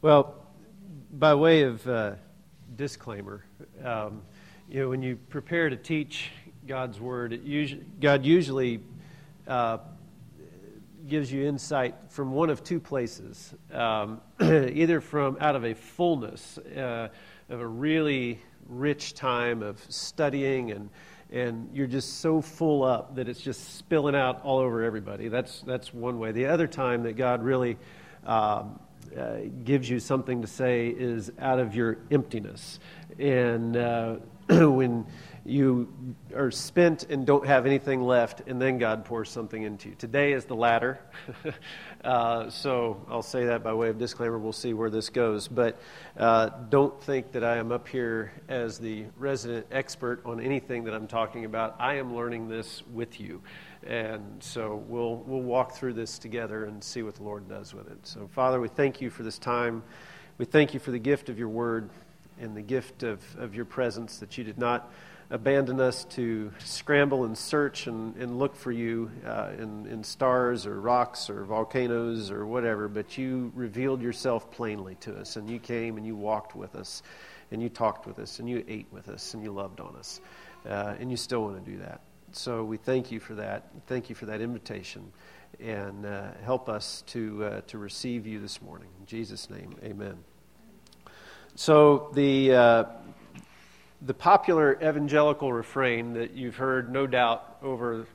Well, 0.00 0.36
by 1.10 1.34
way 1.34 1.62
of 1.62 1.84
uh, 1.88 2.12
disclaimer, 2.76 3.42
um, 3.84 4.22
you 4.68 4.78
know, 4.78 4.88
when 4.90 5.02
you 5.02 5.16
prepare 5.16 5.68
to 5.68 5.76
teach 5.76 6.30
God's 6.68 7.00
word, 7.00 7.40
usually, 7.42 7.84
God 8.00 8.24
usually 8.24 8.78
uh, 9.48 9.78
gives 11.08 11.32
you 11.32 11.44
insight 11.48 11.96
from 12.10 12.30
one 12.30 12.48
of 12.48 12.62
two 12.62 12.78
places, 12.78 13.54
um, 13.72 14.20
either 14.40 15.00
from 15.00 15.36
out 15.40 15.56
of 15.56 15.64
a 15.64 15.74
fullness 15.74 16.58
uh, 16.58 17.08
of 17.48 17.60
a 17.60 17.66
really 17.66 18.40
rich 18.68 19.14
time 19.14 19.64
of 19.64 19.84
studying 19.88 20.70
and 20.70 20.90
and 21.32 21.68
you're 21.74 21.88
just 21.88 22.20
so 22.20 22.40
full 22.40 22.84
up 22.84 23.16
that 23.16 23.28
it's 23.28 23.40
just 23.40 23.76
spilling 23.76 24.14
out 24.14 24.42
all 24.44 24.58
over 24.58 24.84
everybody. 24.84 25.26
That's 25.26 25.60
that's 25.62 25.92
one 25.92 26.20
way. 26.20 26.30
The 26.30 26.46
other 26.46 26.68
time 26.68 27.02
that 27.02 27.16
God 27.16 27.42
really 27.42 27.76
um, 28.24 28.78
uh, 29.18 29.36
gives 29.64 29.88
you 29.88 29.98
something 30.00 30.42
to 30.42 30.46
say 30.46 30.88
is 30.88 31.30
out 31.38 31.58
of 31.58 31.74
your 31.74 31.98
emptiness, 32.10 32.78
and 33.18 33.76
uh, 33.76 34.16
when 34.48 35.06
you 35.48 35.88
are 36.36 36.50
spent 36.50 37.04
and 37.04 37.26
don't 37.26 37.46
have 37.46 37.64
anything 37.64 38.02
left, 38.02 38.42
and 38.46 38.60
then 38.60 38.76
God 38.78 39.04
pours 39.04 39.30
something 39.30 39.62
into 39.62 39.88
you. 39.88 39.94
Today 39.94 40.32
is 40.32 40.44
the 40.44 40.54
latter. 40.54 41.00
uh, 42.04 42.50
so 42.50 43.00
I'll 43.08 43.22
say 43.22 43.46
that 43.46 43.64
by 43.64 43.72
way 43.72 43.88
of 43.88 43.98
disclaimer. 43.98 44.38
We'll 44.38 44.52
see 44.52 44.74
where 44.74 44.90
this 44.90 45.08
goes. 45.08 45.48
But 45.48 45.80
uh, 46.18 46.50
don't 46.68 47.00
think 47.02 47.32
that 47.32 47.44
I 47.44 47.56
am 47.56 47.72
up 47.72 47.88
here 47.88 48.32
as 48.48 48.78
the 48.78 49.06
resident 49.16 49.66
expert 49.70 50.20
on 50.26 50.38
anything 50.38 50.84
that 50.84 50.94
I'm 50.94 51.06
talking 51.06 51.46
about. 51.46 51.76
I 51.78 51.94
am 51.94 52.14
learning 52.14 52.48
this 52.48 52.82
with 52.92 53.18
you. 53.18 53.40
And 53.86 54.42
so 54.42 54.84
we'll, 54.86 55.16
we'll 55.26 55.40
walk 55.40 55.72
through 55.72 55.94
this 55.94 56.18
together 56.18 56.66
and 56.66 56.84
see 56.84 57.02
what 57.02 57.14
the 57.14 57.22
Lord 57.22 57.48
does 57.48 57.72
with 57.72 57.90
it. 57.90 57.98
So, 58.06 58.28
Father, 58.32 58.60
we 58.60 58.68
thank 58.68 59.00
you 59.00 59.08
for 59.08 59.22
this 59.22 59.38
time. 59.38 59.82
We 60.36 60.44
thank 60.44 60.74
you 60.74 60.80
for 60.80 60.90
the 60.90 60.98
gift 60.98 61.30
of 61.30 61.38
your 61.38 61.48
word 61.48 61.88
and 62.38 62.56
the 62.56 62.62
gift 62.62 63.02
of, 63.02 63.22
of 63.38 63.54
your 63.54 63.64
presence 63.64 64.18
that 64.18 64.36
you 64.36 64.44
did 64.44 64.58
not 64.58 64.92
abandon 65.30 65.80
us 65.80 66.04
to 66.04 66.50
scramble 66.64 67.24
and 67.24 67.36
search 67.36 67.86
and, 67.86 68.16
and 68.16 68.38
look 68.38 68.56
for 68.56 68.72
you 68.72 69.10
uh, 69.26 69.50
in, 69.58 69.86
in 69.86 70.02
stars 70.02 70.66
or 70.66 70.80
rocks 70.80 71.28
or 71.28 71.44
volcanoes 71.44 72.30
or 72.30 72.46
whatever, 72.46 72.88
but 72.88 73.18
you 73.18 73.52
revealed 73.54 74.00
yourself 74.00 74.50
plainly 74.50 74.94
to 74.96 75.14
us, 75.16 75.36
and 75.36 75.50
you 75.50 75.58
came 75.58 75.98
and 75.98 76.06
you 76.06 76.16
walked 76.16 76.56
with 76.56 76.74
us, 76.74 77.02
and 77.50 77.62
you 77.62 77.68
talked 77.68 78.06
with 78.06 78.18
us, 78.18 78.38
and 78.38 78.48
you 78.48 78.64
ate 78.68 78.86
with 78.90 79.08
us, 79.08 79.34
and 79.34 79.42
you 79.42 79.52
loved 79.52 79.80
on 79.80 79.94
us. 79.96 80.20
Uh, 80.66 80.94
and 80.98 81.10
you 81.10 81.16
still 81.16 81.42
want 81.42 81.64
to 81.64 81.70
do 81.70 81.78
that. 81.78 82.00
So 82.32 82.64
we 82.64 82.78
thank 82.78 83.10
you 83.10 83.20
for 83.20 83.34
that. 83.34 83.70
Thank 83.86 84.08
you 84.08 84.14
for 84.14 84.26
that 84.26 84.40
invitation. 84.40 85.12
And 85.60 86.04
uh, 86.04 86.32
help 86.42 86.68
us 86.68 87.02
to, 87.08 87.44
uh, 87.44 87.60
to 87.68 87.78
receive 87.78 88.26
you 88.26 88.40
this 88.40 88.60
morning. 88.60 88.88
In 89.00 89.06
Jesus' 89.06 89.48
name, 89.48 89.76
amen. 89.82 90.18
So 91.54 92.10
the 92.14 92.52
uh, 92.52 92.84
the 94.02 94.14
popular 94.14 94.74
evangelical 94.82 95.52
refrain 95.52 96.14
that 96.14 96.32
you've 96.32 96.56
heard, 96.56 96.92
no 96.92 97.06
doubt, 97.06 97.58
over 97.62 98.06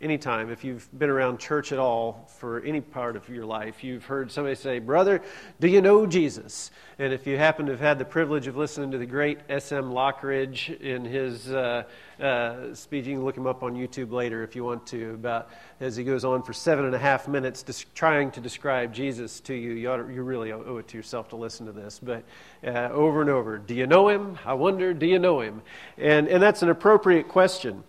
any 0.00 0.18
time, 0.18 0.50
if 0.50 0.62
you've 0.62 0.88
been 0.96 1.10
around 1.10 1.38
church 1.38 1.72
at 1.72 1.78
all 1.78 2.28
for 2.38 2.60
any 2.60 2.80
part 2.80 3.16
of 3.16 3.28
your 3.28 3.44
life, 3.44 3.82
you've 3.82 4.04
heard 4.04 4.30
somebody 4.30 4.54
say, 4.54 4.78
Brother, 4.78 5.20
do 5.58 5.66
you 5.66 5.80
know 5.80 6.06
Jesus? 6.06 6.70
And 6.98 7.12
if 7.12 7.26
you 7.26 7.36
happen 7.36 7.66
to 7.66 7.72
have 7.72 7.80
had 7.80 7.98
the 7.98 8.04
privilege 8.04 8.46
of 8.46 8.56
listening 8.56 8.92
to 8.92 8.98
the 8.98 9.06
great 9.06 9.38
S.M. 9.48 9.90
Lockridge 9.90 10.78
in 10.80 11.04
his 11.04 11.50
uh, 11.52 11.84
uh, 12.20 12.72
speech, 12.74 13.06
you 13.06 13.14
can 13.14 13.24
look 13.24 13.36
him 13.36 13.48
up 13.48 13.64
on 13.64 13.74
YouTube 13.74 14.12
later 14.12 14.44
if 14.44 14.54
you 14.54 14.62
want 14.62 14.86
to, 14.88 15.14
about 15.14 15.48
as 15.80 15.96
he 15.96 16.04
goes 16.04 16.24
on 16.24 16.42
for 16.42 16.52
seven 16.52 16.84
and 16.84 16.94
a 16.94 16.98
half 16.98 17.26
minutes 17.26 17.62
des- 17.64 17.84
trying 17.94 18.30
to 18.30 18.40
describe 18.40 18.92
Jesus 18.92 19.40
to 19.40 19.54
you. 19.54 19.72
You, 19.72 19.88
to, 19.88 20.12
you, 20.12 20.22
really 20.22 20.52
owe 20.52 20.76
it 20.76 20.86
to 20.88 20.96
yourself 20.96 21.30
to 21.30 21.36
listen 21.36 21.66
to 21.66 21.72
this. 21.72 21.98
But 22.00 22.22
uh, 22.64 22.90
over 22.92 23.22
and 23.22 23.30
over, 23.30 23.58
do 23.58 23.74
you 23.74 23.88
know 23.88 24.08
him? 24.08 24.38
I 24.44 24.54
wonder, 24.54 24.94
do 24.94 25.06
you 25.06 25.18
know 25.18 25.40
him? 25.40 25.62
And, 25.98 26.28
and 26.28 26.40
that's 26.40 26.62
an 26.62 26.68
appropriate 26.68 27.26
question 27.26 27.82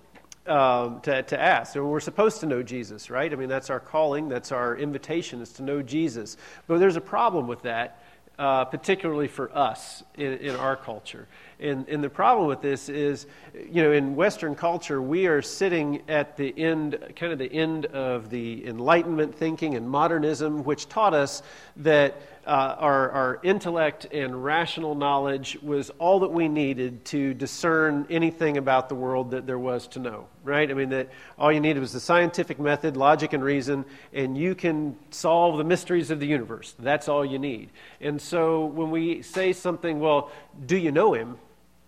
um, 0.47 1.01
to, 1.01 1.23
to 1.23 1.41
ask. 1.41 1.75
And 1.75 1.89
we're 1.89 1.99
supposed 1.99 2.39
to 2.41 2.45
know 2.45 2.63
Jesus, 2.63 3.09
right? 3.09 3.31
I 3.31 3.35
mean, 3.35 3.49
that's 3.49 3.69
our 3.69 3.79
calling, 3.79 4.29
that's 4.29 4.51
our 4.51 4.77
invitation, 4.77 5.41
is 5.41 5.51
to 5.53 5.63
know 5.63 5.81
Jesus. 5.81 6.37
But 6.67 6.79
there's 6.79 6.95
a 6.95 7.01
problem 7.01 7.47
with 7.47 7.63
that, 7.63 8.01
uh, 8.37 8.65
particularly 8.65 9.27
for 9.27 9.55
us 9.57 10.03
in, 10.15 10.33
in 10.33 10.55
our 10.55 10.75
culture. 10.75 11.27
And, 11.59 11.87
and 11.87 12.03
the 12.03 12.09
problem 12.09 12.47
with 12.47 12.61
this 12.61 12.89
is, 12.89 13.27
you 13.53 13.81
know, 13.81 13.93
in 13.93 14.15
Western 14.15 14.55
culture, 14.55 15.01
we 15.01 15.27
are 15.27 15.41
sitting 15.41 16.01
at 16.09 16.35
the 16.35 16.53
end, 16.57 16.99
kind 17.15 17.31
of 17.31 17.39
the 17.39 17.51
end 17.51 17.85
of 17.87 18.29
the 18.29 18.67
Enlightenment 18.67 19.35
thinking 19.35 19.75
and 19.75 19.89
modernism, 19.89 20.63
which 20.63 20.89
taught 20.89 21.13
us 21.13 21.43
that 21.77 22.34
uh, 22.45 22.75
our, 22.77 23.09
our 23.11 23.39
intellect 23.43 24.05
and 24.11 24.43
rational 24.43 24.93
knowledge 24.93 25.57
was 25.63 25.89
all 25.97 26.19
that 26.19 26.31
we 26.31 26.47
needed 26.47 27.03
to 27.05 27.33
discern 27.33 28.05
anything 28.09 28.57
about 28.57 28.87
the 28.87 28.95
world 28.95 29.31
that 29.31 29.47
there 29.47 29.57
was 29.57 29.87
to 29.87 29.99
know, 29.99 30.27
right? 30.43 30.69
I 30.69 30.75
mean, 30.75 30.89
that 30.89 31.09
all 31.39 31.51
you 31.51 31.59
needed 31.59 31.79
was 31.79 31.91
the 31.91 31.99
scientific 31.99 32.59
method, 32.59 32.97
logic, 32.97 33.33
and 33.33 33.43
reason, 33.43 33.83
and 34.13 34.37
you 34.37 34.53
can 34.53 34.95
solve 35.09 35.57
the 35.57 35.63
mysteries 35.63 36.11
of 36.11 36.19
the 36.19 36.27
universe. 36.27 36.75
That's 36.77 37.09
all 37.09 37.25
you 37.25 37.39
need. 37.39 37.71
And 37.99 38.21
so 38.21 38.65
when 38.65 38.91
we 38.91 39.23
say 39.23 39.51
something, 39.51 39.99
well, 39.99 40.31
do 40.65 40.77
you 40.77 40.91
know 40.91 41.13
him? 41.13 41.37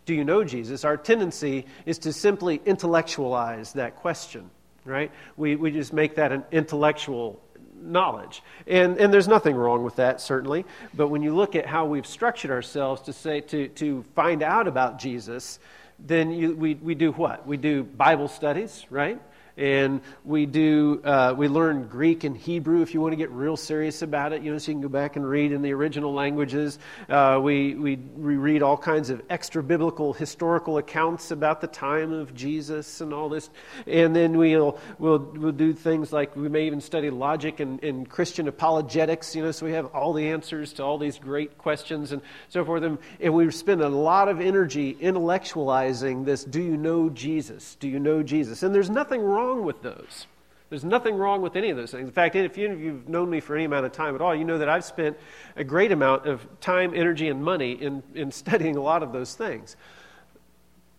Do 0.06 0.16
you 0.16 0.24
know 0.24 0.44
Jesus? 0.44 0.86
Our 0.86 0.98
tendency 0.98 1.66
is 1.86 2.00
to 2.00 2.14
simply 2.14 2.62
intellectualize 2.66 3.74
that 3.74 3.98
question, 3.98 4.50
right? 4.86 5.12
We, 5.36 5.56
we 5.56 5.70
just 5.70 5.94
make 5.94 6.16
that 6.16 6.32
an 6.32 6.46
intellectual 6.52 7.42
knowledge. 7.82 8.44
And, 8.66 8.98
and 8.98 9.14
there's 9.14 9.28
nothing 9.28 9.56
wrong 9.56 9.84
with 9.84 9.96
that, 9.98 10.22
certainly. 10.22 10.66
But 10.94 11.08
when 11.08 11.22
you 11.22 11.36
look 11.36 11.56
at 11.56 11.66
how 11.66 11.86
we've 11.86 12.08
structured 12.08 12.52
ourselves 12.52 13.02
to, 13.04 13.14
say, 13.14 13.42
to, 13.42 13.68
to 13.70 14.04
find 14.16 14.44
out 14.44 14.68
about 14.68 15.00
Jesus, 15.00 15.60
then 16.00 16.32
you, 16.32 16.56
we, 16.56 16.76
we 16.76 16.96
do 16.96 17.12
what? 17.12 17.48
We 17.48 17.58
do 17.58 17.84
Bible 17.84 18.28
studies, 18.28 18.86
right? 18.90 19.20
And 19.58 20.02
we 20.24 20.46
do 20.46 21.02
uh, 21.04 21.34
we 21.36 21.48
learn 21.48 21.88
Greek 21.88 22.24
and 22.24 22.38
Hebrew 22.38 22.82
if 22.82 22.94
you 22.94 23.02
want 23.02 23.14
to 23.14 23.18
get 23.18 23.32
real 23.32 23.58
serious 23.58 24.02
about 24.02 24.34
it. 24.34 24.44
You 24.44 24.52
know, 24.52 24.58
so 24.58 24.72
you 24.72 24.76
can 24.76 24.82
go 24.82 24.90
back 24.90 25.16
and 25.16 25.28
read 25.28 25.52
in 25.52 25.62
the 25.62 25.74
original 25.74 26.14
languages. 26.14 26.78
Uh, 27.10 27.40
we, 27.42 27.74
we 27.76 27.96
we 27.96 28.36
read 28.36 28.62
all 28.62 28.78
kinds 28.78 29.10
of 29.10 29.22
extra 29.30 29.64
biblical 29.64 30.14
historical 30.14 30.78
accounts 30.78 31.32
about 31.32 31.62
the 31.62 31.68
time 31.68 32.14
of 32.14 32.36
Jesus 32.36 33.02
and 33.02 33.14
all 33.14 33.30
this, 33.30 33.50
and 33.88 34.16
then 34.16 34.38
we'll 34.38 34.80
we'll 35.00 35.20
we'll 35.20 35.52
do 35.52 35.74
things 35.74 36.14
like 36.14 36.36
we 36.36 36.50
may 36.50 36.68
even 36.68 36.82
study 36.82 37.10
logic 37.10 37.60
and, 37.60 37.84
and 37.84 38.08
Christian 38.08 38.48
apologetics. 38.48 39.36
You 39.36 39.44
know, 39.44 39.52
so 39.52 39.66
we 39.66 39.72
have 39.74 39.88
all 39.88 40.14
the 40.14 40.28
answers 40.28 40.74
to 40.74 40.84
all 40.84 40.98
these 40.98 41.18
great 41.18 41.58
questions 41.58 42.12
and 42.12 42.22
so 42.50 42.64
forth. 42.64 42.84
And, 42.84 43.00
and 43.20 43.34
we 43.34 43.50
spend 43.52 43.82
a 43.82 43.90
lot 43.90 44.28
of 44.28 44.40
energy 44.40 44.96
intellectualizing 44.96 46.26
this. 46.26 46.44
Do 46.44 46.62
you 46.62 46.78
know 46.78 47.10
Jesus? 47.10 47.76
Do 47.80 47.88
you 47.88 48.00
know 48.00 48.22
Jesus? 48.22 48.62
And 48.62 48.74
there's 48.74 48.90
nothing 48.90 49.22
wrong 49.22 49.47
wrong 49.48 49.64
with 49.64 49.82
those. 49.82 50.28
There's 50.70 50.84
nothing 50.84 51.16
wrong 51.16 51.42
with 51.42 51.56
any 51.56 51.70
of 51.70 51.78
those 51.78 51.92
things. 51.92 52.08
In 52.08 52.14
fact, 52.14 52.36
if 52.36 52.58
you've 52.58 53.08
known 53.08 53.30
me 53.30 53.40
for 53.40 53.56
any 53.56 53.64
amount 53.64 53.86
of 53.86 53.94
time 53.94 54.16
at 54.16 54.22
all, 54.22 54.36
you 54.36 54.44
know 54.44 54.58
that 54.58 54.68
I've 54.68 54.84
spent 54.84 55.18
a 55.56 55.64
great 55.64 55.94
amount 55.94 56.26
of 56.26 56.46
time, 56.60 56.94
energy, 56.94 57.30
and 57.30 57.44
money 57.44 57.72
in, 57.72 58.04
in 58.14 58.32
studying 58.44 58.76
a 58.76 58.82
lot 58.82 59.04
of 59.04 59.14
those 59.14 59.34
things. 59.34 59.78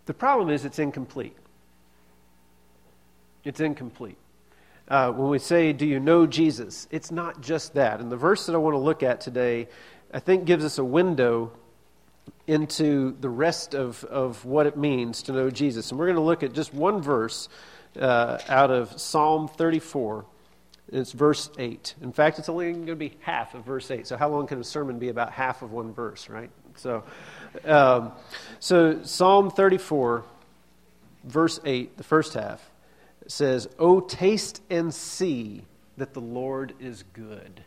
The 0.06 0.14
problem 0.14 0.48
is 0.48 0.64
it's 0.64 0.78
incomplete. 0.78 1.36
It's 3.44 3.60
incomplete. 3.60 4.16
Uh, 4.88 5.12
when 5.12 5.28
we 5.28 5.38
say, 5.38 5.74
Do 5.74 5.84
you 5.84 6.00
know 6.00 6.26
Jesus? 6.26 6.88
It's 6.90 7.10
not 7.10 7.42
just 7.42 7.74
that. 7.74 8.00
And 8.00 8.10
the 8.10 8.16
verse 8.16 8.46
that 8.46 8.54
I 8.54 8.58
want 8.58 8.72
to 8.72 8.78
look 8.78 9.02
at 9.02 9.20
today, 9.20 9.68
I 10.14 10.18
think, 10.18 10.46
gives 10.46 10.64
us 10.64 10.78
a 10.78 10.84
window 10.84 11.52
into 12.46 13.14
the 13.20 13.28
rest 13.28 13.74
of, 13.74 14.02
of 14.04 14.46
what 14.46 14.66
it 14.66 14.78
means 14.78 15.22
to 15.24 15.32
know 15.32 15.50
Jesus. 15.50 15.90
And 15.90 16.00
we're 16.00 16.06
going 16.06 16.16
to 16.16 16.22
look 16.22 16.42
at 16.42 16.54
just 16.54 16.72
one 16.72 17.02
verse 17.02 17.50
uh, 17.98 18.38
out 18.48 18.70
of 18.70 19.00
Psalm 19.00 19.48
34. 19.48 20.24
It's 20.90 21.12
verse 21.12 21.50
8. 21.58 21.94
In 22.00 22.12
fact, 22.12 22.38
it's 22.38 22.48
only 22.48 22.72
going 22.72 22.86
to 22.86 22.96
be 22.96 23.16
half 23.20 23.54
of 23.54 23.64
verse 23.64 23.90
8. 23.90 24.06
So, 24.06 24.16
how 24.16 24.28
long 24.30 24.46
can 24.46 24.60
a 24.60 24.64
sermon 24.64 24.98
be 24.98 25.10
about 25.10 25.32
half 25.32 25.62
of 25.62 25.72
one 25.72 25.92
verse, 25.92 26.28
right? 26.28 26.50
So, 26.76 27.04
um, 27.64 28.12
so 28.58 29.02
Psalm 29.02 29.50
34, 29.50 30.24
verse 31.24 31.60
8, 31.64 31.96
the 31.96 32.04
first 32.04 32.34
half, 32.34 32.70
says, 33.26 33.68
Oh, 33.78 34.00
taste 34.00 34.62
and 34.70 34.94
see 34.94 35.64
that 35.98 36.14
the 36.14 36.20
Lord 36.20 36.74
is 36.80 37.04
good. 37.12 37.62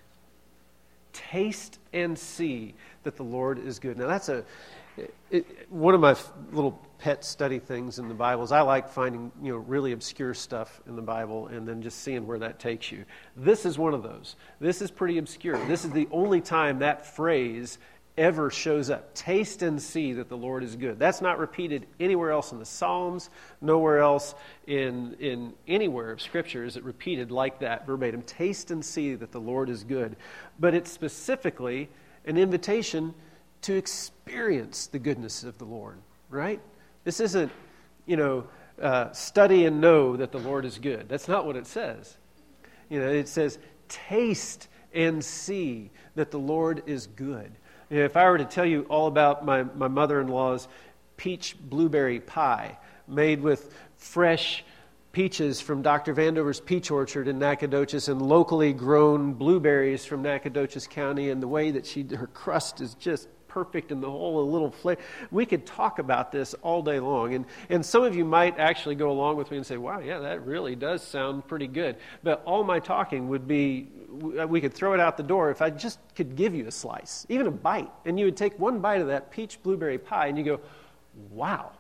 Taste 1.14 1.78
and 1.94 2.18
see 2.18 2.74
that 3.04 3.18
the 3.18 3.24
Lord 3.24 3.60
is 3.60 3.78
good. 3.78 3.98
Now, 3.98 4.08
that's 4.08 4.30
a 4.30 4.44
it, 5.30 5.70
one 5.70 5.94
of 5.94 6.02
my 6.02 6.16
little 6.52 6.80
pet 7.00 7.26
study 7.26 7.58
things 7.58 7.98
in 7.98 8.08
the 8.08 8.14
Bible 8.14 8.44
is 8.44 8.52
I 8.52 8.62
like 8.62 8.90
finding 8.90 9.32
you 9.42 9.54
know 9.54 9.58
really 9.58 9.92
obscure 9.92 10.34
stuff 10.34 10.82
in 10.88 10.96
the 10.96 11.02
Bible 11.02 11.48
and 11.48 11.68
then 11.68 11.82
just 11.82 12.02
seeing 12.02 12.28
where 12.28 12.40
that 12.40 12.60
takes 12.60 12.92
you. 12.92 13.06
This 13.36 13.66
is 13.66 13.78
one 13.78 13.94
of 13.94 14.04
those. 14.04 14.36
This 14.60 14.82
is 14.82 14.92
pretty 14.92 15.18
obscure. 15.18 15.58
This 15.68 15.86
is 15.86 15.92
the 15.92 16.08
only 16.12 16.42
time 16.42 16.80
that 16.80 17.16
phrase 17.16 17.80
ever 18.18 18.52
shows 18.52 18.90
up. 18.90 19.14
Taste 19.16 19.62
and 19.62 19.82
see 19.82 20.14
that 20.14 20.30
the 20.30 20.38
Lord 20.38 20.64
is 20.64 20.76
good. 20.76 21.00
That's 21.00 21.22
not 21.22 21.40
repeated 21.40 21.88
anywhere 22.00 22.32
else 22.32 22.52
in 22.52 22.60
the 22.60 22.66
Psalms, 22.66 23.30
nowhere 23.62 24.00
else 24.00 24.36
in, 24.68 25.16
in 25.20 25.54
anywhere 25.68 26.12
of 26.12 26.22
Scripture 26.22 26.66
is 26.66 26.76
it 26.76 26.84
repeated 26.84 27.32
like 27.32 27.60
that 27.60 27.88
verbatim. 27.88 28.22
Taste 28.24 28.70
and 28.70 28.84
see 28.84 29.16
that 29.16 29.32
the 29.32 29.40
Lord 29.40 29.70
is 29.70 29.84
good. 29.84 30.18
But 30.60 30.76
it's 30.76 30.92
specifically 30.92 31.90
an 32.26 32.38
invitation 32.38 33.14
to 33.62 33.76
experience 33.76 34.18
the 34.92 35.00
goodness 35.00 35.44
of 35.44 35.58
the 35.58 35.66
Lord, 35.66 35.98
right? 36.30 36.62
This 37.04 37.20
isn't, 37.20 37.52
you 38.06 38.18
know, 38.18 38.48
uh, 38.82 39.12
study 39.12 39.66
and 39.66 39.82
know 39.82 40.16
that 40.18 40.32
the 40.32 40.40
Lord 40.40 40.66
is 40.66 40.78
good. 40.80 41.08
That's 41.10 41.28
not 41.28 41.46
what 41.46 41.56
it 41.56 41.68
says. 41.68 42.18
You 42.90 43.00
know, 43.00 43.10
it 43.10 43.28
says, 43.28 43.60
taste 43.88 44.68
and 44.94 45.24
see 45.24 45.92
that 46.16 46.32
the 46.32 46.40
Lord 46.40 46.84
is 46.86 47.08
good. 47.08 47.52
You 47.90 48.00
know, 48.00 48.06
if 48.06 48.18
I 48.18 48.30
were 48.30 48.38
to 48.38 48.46
tell 48.46 48.66
you 48.66 48.84
all 48.84 49.08
about 49.08 49.46
my, 49.46 49.64
my 49.64 49.88
mother 49.88 50.22
in 50.22 50.28
law's 50.28 50.68
peach 51.18 51.56
blueberry 51.60 52.20
pie 52.20 52.78
made 53.08 53.42
with 53.42 53.74
fresh 53.98 54.64
peaches 55.12 55.60
from 55.60 55.82
Dr. 55.82 56.14
Vandover's 56.16 56.62
peach 56.62 56.90
orchard 56.90 57.28
in 57.28 57.38
Nacogdoches 57.38 58.08
and 58.08 58.22
locally 58.22 58.72
grown 58.72 59.34
blueberries 59.34 60.06
from 60.06 60.22
Nacogdoches 60.22 60.88
County, 60.88 61.30
and 61.30 61.44
the 61.44 61.48
way 61.48 61.72
that 61.72 61.86
she, 61.86 62.04
her 62.16 62.28
crust 62.28 62.80
is 62.80 62.94
just 62.96 63.28
perfect 63.52 63.92
and 63.92 64.02
the 64.02 64.10
whole 64.10 64.50
little 64.50 64.72
flavor. 64.72 65.02
We 65.30 65.46
could 65.46 65.66
talk 65.66 66.00
about 66.00 66.32
this 66.32 66.54
all 66.62 66.82
day 66.82 67.00
long. 67.00 67.34
And, 67.34 67.46
and 67.70 67.86
some 67.86 68.04
of 68.04 68.16
you 68.16 68.24
might 68.24 68.58
actually 68.58 68.96
go 68.96 69.12
along 69.12 69.36
with 69.36 69.52
me 69.52 69.58
and 69.58 69.66
say, 69.66 69.78
wow, 69.78 70.00
yeah, 70.00 70.20
that 70.20 70.46
really 70.46 70.76
does 70.76 71.04
sound 71.04 71.46
pretty 71.48 71.68
good. 71.68 71.98
But 72.24 72.42
all 72.46 72.64
my 72.64 72.80
talking 72.80 73.28
would 73.28 73.48
be, 73.48 73.90
uh, 74.40 74.48
we 74.48 74.62
could 74.62 74.74
throw 74.74 74.94
it 74.94 75.00
out 75.02 75.18
the 75.18 75.24
door 75.24 75.52
if 75.52 75.62
I 75.62 75.70
just 75.70 76.00
could 76.16 76.36
give 76.36 76.56
you 76.56 76.66
a 76.68 76.72
slice, 76.72 77.26
even 77.28 77.48
a 77.48 77.52
bite. 77.52 77.92
And 78.06 78.18
you 78.18 78.26
would 78.26 78.38
take 78.38 78.58
one 78.58 78.80
bite 78.80 79.02
of 79.02 79.08
that 79.08 79.32
peach 79.32 79.62
blueberry 79.62 79.98
pie 79.98 80.28
and 80.28 80.38
you 80.38 80.44
go, 80.46 80.62
wow, 81.30 81.72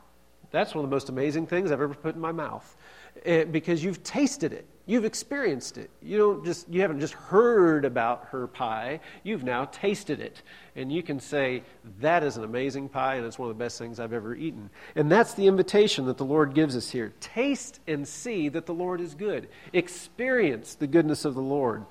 that's 0.51 0.75
one 0.75 0.83
of 0.83 0.89
the 0.89 0.93
most 0.93 1.09
amazing 1.09 1.47
things 1.47 1.71
I've 1.71 1.81
ever 1.81 1.93
put 1.93 2.15
in 2.15 2.21
my 2.21 2.31
mouth. 2.31 2.77
Eh, 3.25 3.43
because 3.43 3.83
you've 3.83 4.01
tasted 4.03 4.53
it. 4.53 4.65
You've 4.85 5.05
experienced 5.05 5.77
it. 5.77 5.89
You 6.01 6.17
don't 6.17 6.45
just 6.45 6.67
you 6.69 6.81
haven't 6.81 6.99
just 6.99 7.13
heard 7.13 7.85
about 7.85 8.27
her 8.31 8.47
pie. 8.47 8.99
You've 9.23 9.43
now 9.43 9.65
tasted 9.65 10.19
it. 10.19 10.41
And 10.75 10.91
you 10.91 11.03
can 11.03 11.19
say 11.19 11.63
that 11.99 12.23
is 12.23 12.37
an 12.37 12.43
amazing 12.43 12.89
pie 12.89 13.15
and 13.15 13.25
it's 13.25 13.37
one 13.37 13.49
of 13.49 13.57
the 13.57 13.63
best 13.63 13.77
things 13.77 13.99
I've 13.99 14.13
ever 14.13 14.33
eaten. 14.33 14.69
And 14.95 15.11
that's 15.11 15.33
the 15.33 15.47
invitation 15.47 16.05
that 16.05 16.17
the 16.17 16.25
Lord 16.25 16.53
gives 16.53 16.75
us 16.75 16.89
here. 16.89 17.13
Taste 17.19 17.79
and 17.87 18.07
see 18.07 18.49
that 18.49 18.65
the 18.65 18.73
Lord 18.73 19.01
is 19.01 19.13
good. 19.13 19.49
Experience 19.73 20.75
the 20.75 20.87
goodness 20.87 21.25
of 21.25 21.35
the 21.35 21.41
Lord. 21.41 21.85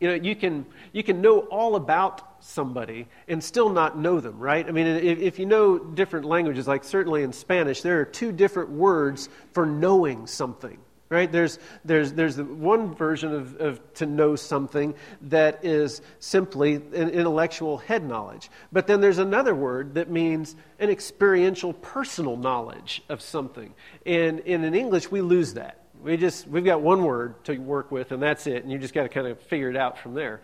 You 0.00 0.08
know, 0.08 0.14
you 0.14 0.34
can 0.34 0.64
you 0.92 1.02
can 1.02 1.20
know 1.20 1.40
all 1.40 1.76
about 1.76 2.42
somebody 2.42 3.06
and 3.28 3.44
still 3.44 3.68
not 3.68 3.98
know 3.98 4.18
them, 4.20 4.38
right? 4.38 4.66
I 4.66 4.70
mean, 4.72 4.86
if, 4.86 5.18
if, 5.18 5.38
you 5.38 5.44
know 5.46 5.78
different 5.78 6.24
languages, 6.24 6.66
like 6.66 6.84
certainly 6.84 7.22
in 7.22 7.32
Spanish, 7.34 7.82
there 7.82 8.00
are 8.00 8.04
two 8.04 8.32
different 8.32 8.70
words 8.70 9.28
for 9.52 9.66
knowing 9.66 10.26
something, 10.26 10.78
right? 11.10 11.30
There's, 11.30 11.58
there's, 11.84 12.14
there's 12.14 12.36
the 12.36 12.44
one 12.44 12.94
version 12.94 13.34
of, 13.34 13.56
of 13.60 13.94
to 13.94 14.06
know 14.06 14.36
something 14.36 14.94
that 15.22 15.64
is 15.64 16.00
simply 16.18 16.76
an 16.76 17.10
intellectual 17.10 17.76
head 17.78 18.04
knowledge. 18.04 18.50
But 18.72 18.86
then 18.86 19.02
there's 19.02 19.18
another 19.18 19.54
word 19.54 19.94
that 19.94 20.10
means 20.10 20.56
an 20.78 20.88
experiential 20.88 21.74
personal 21.74 22.38
knowledge 22.38 23.02
of 23.10 23.20
something. 23.20 23.74
And, 24.06 24.40
and 24.40 24.64
in 24.64 24.74
English, 24.74 25.10
we 25.10 25.20
lose 25.20 25.54
that. 25.54 25.79
We 26.02 26.16
just, 26.16 26.46
we've 26.46 26.64
got 26.64 26.80
one 26.80 27.04
word 27.04 27.44
to 27.44 27.58
work 27.58 27.90
with, 27.90 28.12
and 28.12 28.22
that's 28.22 28.46
it, 28.46 28.62
and 28.62 28.72
you 28.72 28.78
just 28.78 28.94
got 28.94 29.02
to 29.02 29.08
kind 29.08 29.26
of 29.26 29.40
figure 29.40 29.68
it 29.68 29.76
out 29.76 29.98
from 29.98 30.14
there. 30.14 30.40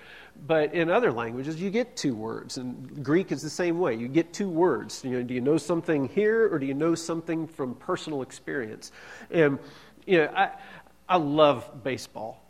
But 0.46 0.74
in 0.74 0.90
other 0.90 1.10
languages, 1.10 1.60
you 1.60 1.70
get 1.70 1.96
two 1.96 2.14
words, 2.14 2.58
and 2.58 3.02
Greek 3.02 3.32
is 3.32 3.40
the 3.42 3.50
same 3.50 3.78
way. 3.78 3.94
You 3.94 4.08
get 4.08 4.32
two 4.32 4.48
words. 4.48 5.02
You 5.02 5.12
know, 5.12 5.22
do 5.22 5.32
you 5.32 5.40
know 5.40 5.56
something 5.56 6.08
here, 6.08 6.52
or 6.52 6.58
do 6.58 6.66
you 6.66 6.74
know 6.74 6.94
something 6.94 7.46
from 7.46 7.74
personal 7.74 8.22
experience? 8.22 8.92
And 9.30 9.58
you 10.06 10.18
know, 10.18 10.32
I 10.36 10.50
I 11.08 11.16
love 11.16 11.82
baseball, 11.82 12.42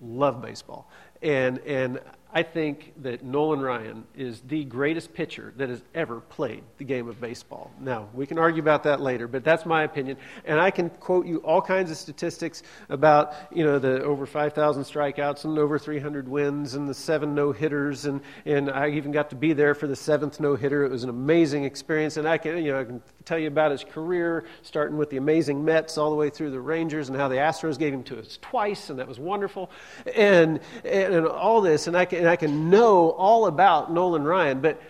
love 0.00 0.42
baseball, 0.42 0.90
and 1.22 1.58
and 1.60 2.00
I 2.32 2.42
think 2.44 2.92
that 3.02 3.24
Nolan 3.24 3.60
Ryan 3.60 4.04
is 4.16 4.40
the 4.40 4.64
greatest 4.64 5.12
pitcher 5.12 5.52
that 5.56 5.68
has 5.68 5.82
ever 5.94 6.20
played 6.20 6.62
the 6.78 6.84
game 6.84 7.08
of 7.08 7.20
baseball. 7.20 7.72
Now, 7.80 8.08
we 8.14 8.26
can 8.26 8.38
argue 8.38 8.62
about 8.62 8.84
that 8.84 9.00
later, 9.00 9.26
but 9.26 9.42
that's 9.42 9.66
my 9.66 9.82
opinion. 9.82 10.16
And 10.44 10.60
I 10.60 10.70
can 10.70 10.90
quote 10.90 11.26
you 11.26 11.38
all 11.38 11.60
kinds 11.60 11.90
of 11.90 11.96
statistics 11.96 12.62
about, 12.88 13.34
you 13.52 13.64
know, 13.64 13.78
the 13.78 14.02
over 14.04 14.26
5,000 14.26 14.82
strikeouts 14.84 15.44
and 15.44 15.58
over 15.58 15.78
300 15.78 16.28
wins 16.28 16.74
and 16.74 16.88
the 16.88 16.94
seven 16.94 17.34
no-hitters. 17.34 18.04
And, 18.04 18.20
and 18.44 18.70
I 18.70 18.90
even 18.90 19.10
got 19.10 19.30
to 19.30 19.36
be 19.36 19.52
there 19.52 19.74
for 19.74 19.88
the 19.88 19.96
seventh 19.96 20.38
no-hitter. 20.38 20.84
It 20.84 20.90
was 20.90 21.02
an 21.02 21.10
amazing 21.10 21.64
experience. 21.64 22.16
And 22.16 22.28
I 22.28 22.38
can, 22.38 22.62
you 22.64 22.72
know, 22.72 22.80
I 22.80 22.84
can 22.84 23.02
tell 23.24 23.38
you 23.38 23.48
about 23.48 23.70
his 23.70 23.84
career, 23.84 24.44
starting 24.62 24.96
with 24.96 25.10
the 25.10 25.16
amazing 25.16 25.64
Mets 25.64 25.98
all 25.98 26.10
the 26.10 26.16
way 26.16 26.30
through 26.30 26.50
the 26.50 26.60
Rangers 26.60 27.08
and 27.08 27.18
how 27.18 27.28
the 27.28 27.36
Astros 27.36 27.78
gave 27.78 27.92
him 27.92 28.02
to 28.04 28.18
us 28.18 28.38
twice, 28.40 28.90
and 28.90 28.98
that 28.98 29.08
was 29.08 29.18
wonderful. 29.18 29.70
And, 30.16 30.60
and, 30.84 31.14
and 31.14 31.26
all 31.26 31.60
this, 31.60 31.86
and 31.86 31.96
I, 31.96 32.04
can, 32.04 32.19
and 32.20 32.28
I 32.28 32.36
can 32.36 32.70
know 32.70 33.10
all 33.10 33.46
about 33.46 33.92
Nolan 33.92 34.24
Ryan, 34.24 34.60
but 34.60 34.80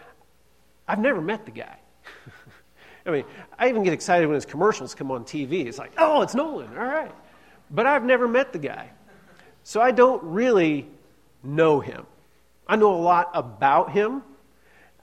I've 0.86 0.98
never 0.98 1.20
met 1.20 1.44
the 1.44 1.52
guy. 1.52 1.76
I 3.06 3.10
mean, 3.10 3.24
I 3.58 3.68
even 3.68 3.82
get 3.82 3.92
excited 3.92 4.26
when 4.26 4.34
his 4.34 4.44
commercials 4.44 4.94
come 4.94 5.10
on 5.10 5.24
TV. 5.24 5.66
It's 5.66 5.78
like, 5.78 5.92
oh, 5.96 6.22
it's 6.22 6.34
Nolan, 6.34 6.76
all 6.76 6.84
right. 6.84 7.12
But 7.70 7.86
I've 7.86 8.04
never 8.04 8.28
met 8.28 8.52
the 8.52 8.58
guy. 8.58 8.90
So 9.62 9.80
I 9.80 9.92
don't 9.92 10.22
really 10.24 10.88
know 11.42 11.80
him. 11.80 12.06
I 12.66 12.76
know 12.76 12.94
a 12.94 13.00
lot 13.00 13.30
about 13.34 13.92
him, 13.92 14.22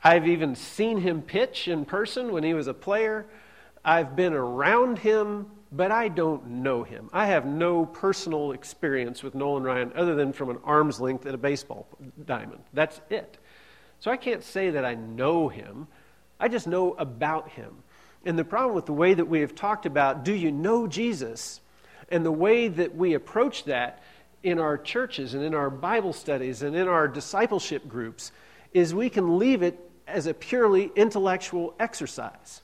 I've 0.03 0.27
even 0.27 0.55
seen 0.55 0.99
him 1.01 1.21
pitch 1.21 1.67
in 1.67 1.83
person 1.83 2.31
when 2.31 2.43
he 2.43 2.53
was 2.53 2.67
a 2.67 2.73
player. 2.73 3.25
I've 3.83 4.15
been 4.15 4.33
around 4.33 4.99
him, 4.99 5.47
but 5.71 5.91
I 5.91 6.07
don't 6.07 6.47
know 6.47 6.83
him. 6.83 7.09
I 7.11 7.27
have 7.27 7.45
no 7.45 7.85
personal 7.85 8.51
experience 8.53 9.23
with 9.23 9.35
Nolan 9.35 9.63
Ryan 9.63 9.91
other 9.95 10.15
than 10.15 10.33
from 10.33 10.49
an 10.49 10.59
arm's 10.63 10.99
length 11.01 11.25
at 11.25 11.33
a 11.33 11.37
baseball 11.37 11.87
diamond. 12.25 12.63
That's 12.73 13.01
it. 13.09 13.37
So 13.99 14.11
I 14.11 14.17
can't 14.17 14.43
say 14.43 14.69
that 14.71 14.85
I 14.85 14.95
know 14.95 15.49
him. 15.49 15.87
I 16.39 16.47
just 16.47 16.67
know 16.67 16.93
about 16.93 17.49
him. 17.49 17.75
And 18.25 18.37
the 18.37 18.45
problem 18.45 18.75
with 18.75 18.85
the 18.85 18.93
way 18.93 19.13
that 19.13 19.25
we 19.25 19.41
have 19.41 19.55
talked 19.55 19.85
about, 19.85 20.23
do 20.23 20.33
you 20.33 20.51
know 20.51 20.87
Jesus? 20.87 21.61
And 22.09 22.25
the 22.25 22.31
way 22.31 22.67
that 22.67 22.95
we 22.95 23.13
approach 23.13 23.65
that 23.65 24.01
in 24.43 24.59
our 24.59 24.77
churches 24.77 25.33
and 25.33 25.43
in 25.43 25.53
our 25.53 25.69
Bible 25.69 26.13
studies 26.13 26.61
and 26.61 26.75
in 26.75 26.87
our 26.87 27.07
discipleship 27.07 27.87
groups 27.87 28.31
is 28.73 28.93
we 28.93 29.09
can 29.09 29.37
leave 29.37 29.63
it 29.63 29.79
as 30.07 30.27
a 30.27 30.33
purely 30.33 30.91
intellectual 30.95 31.73
exercise. 31.79 32.61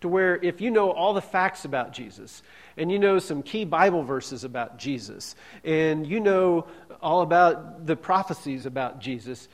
To 0.00 0.08
where 0.08 0.36
if 0.36 0.60
you 0.60 0.70
know 0.70 0.90
all 0.90 1.14
the 1.14 1.22
facts 1.22 1.64
about 1.64 1.92
Jesus, 1.92 2.42
and 2.76 2.92
you 2.92 2.98
know 2.98 3.18
some 3.18 3.42
key 3.42 3.64
Bible 3.64 4.02
verses 4.02 4.44
about 4.44 4.78
Jesus, 4.78 5.34
and 5.64 6.06
you 6.06 6.20
know 6.20 6.66
all 7.00 7.22
about 7.22 7.86
the 7.86 7.96
prophecies 7.96 8.66
about 8.66 9.00
Jesus, 9.00 9.48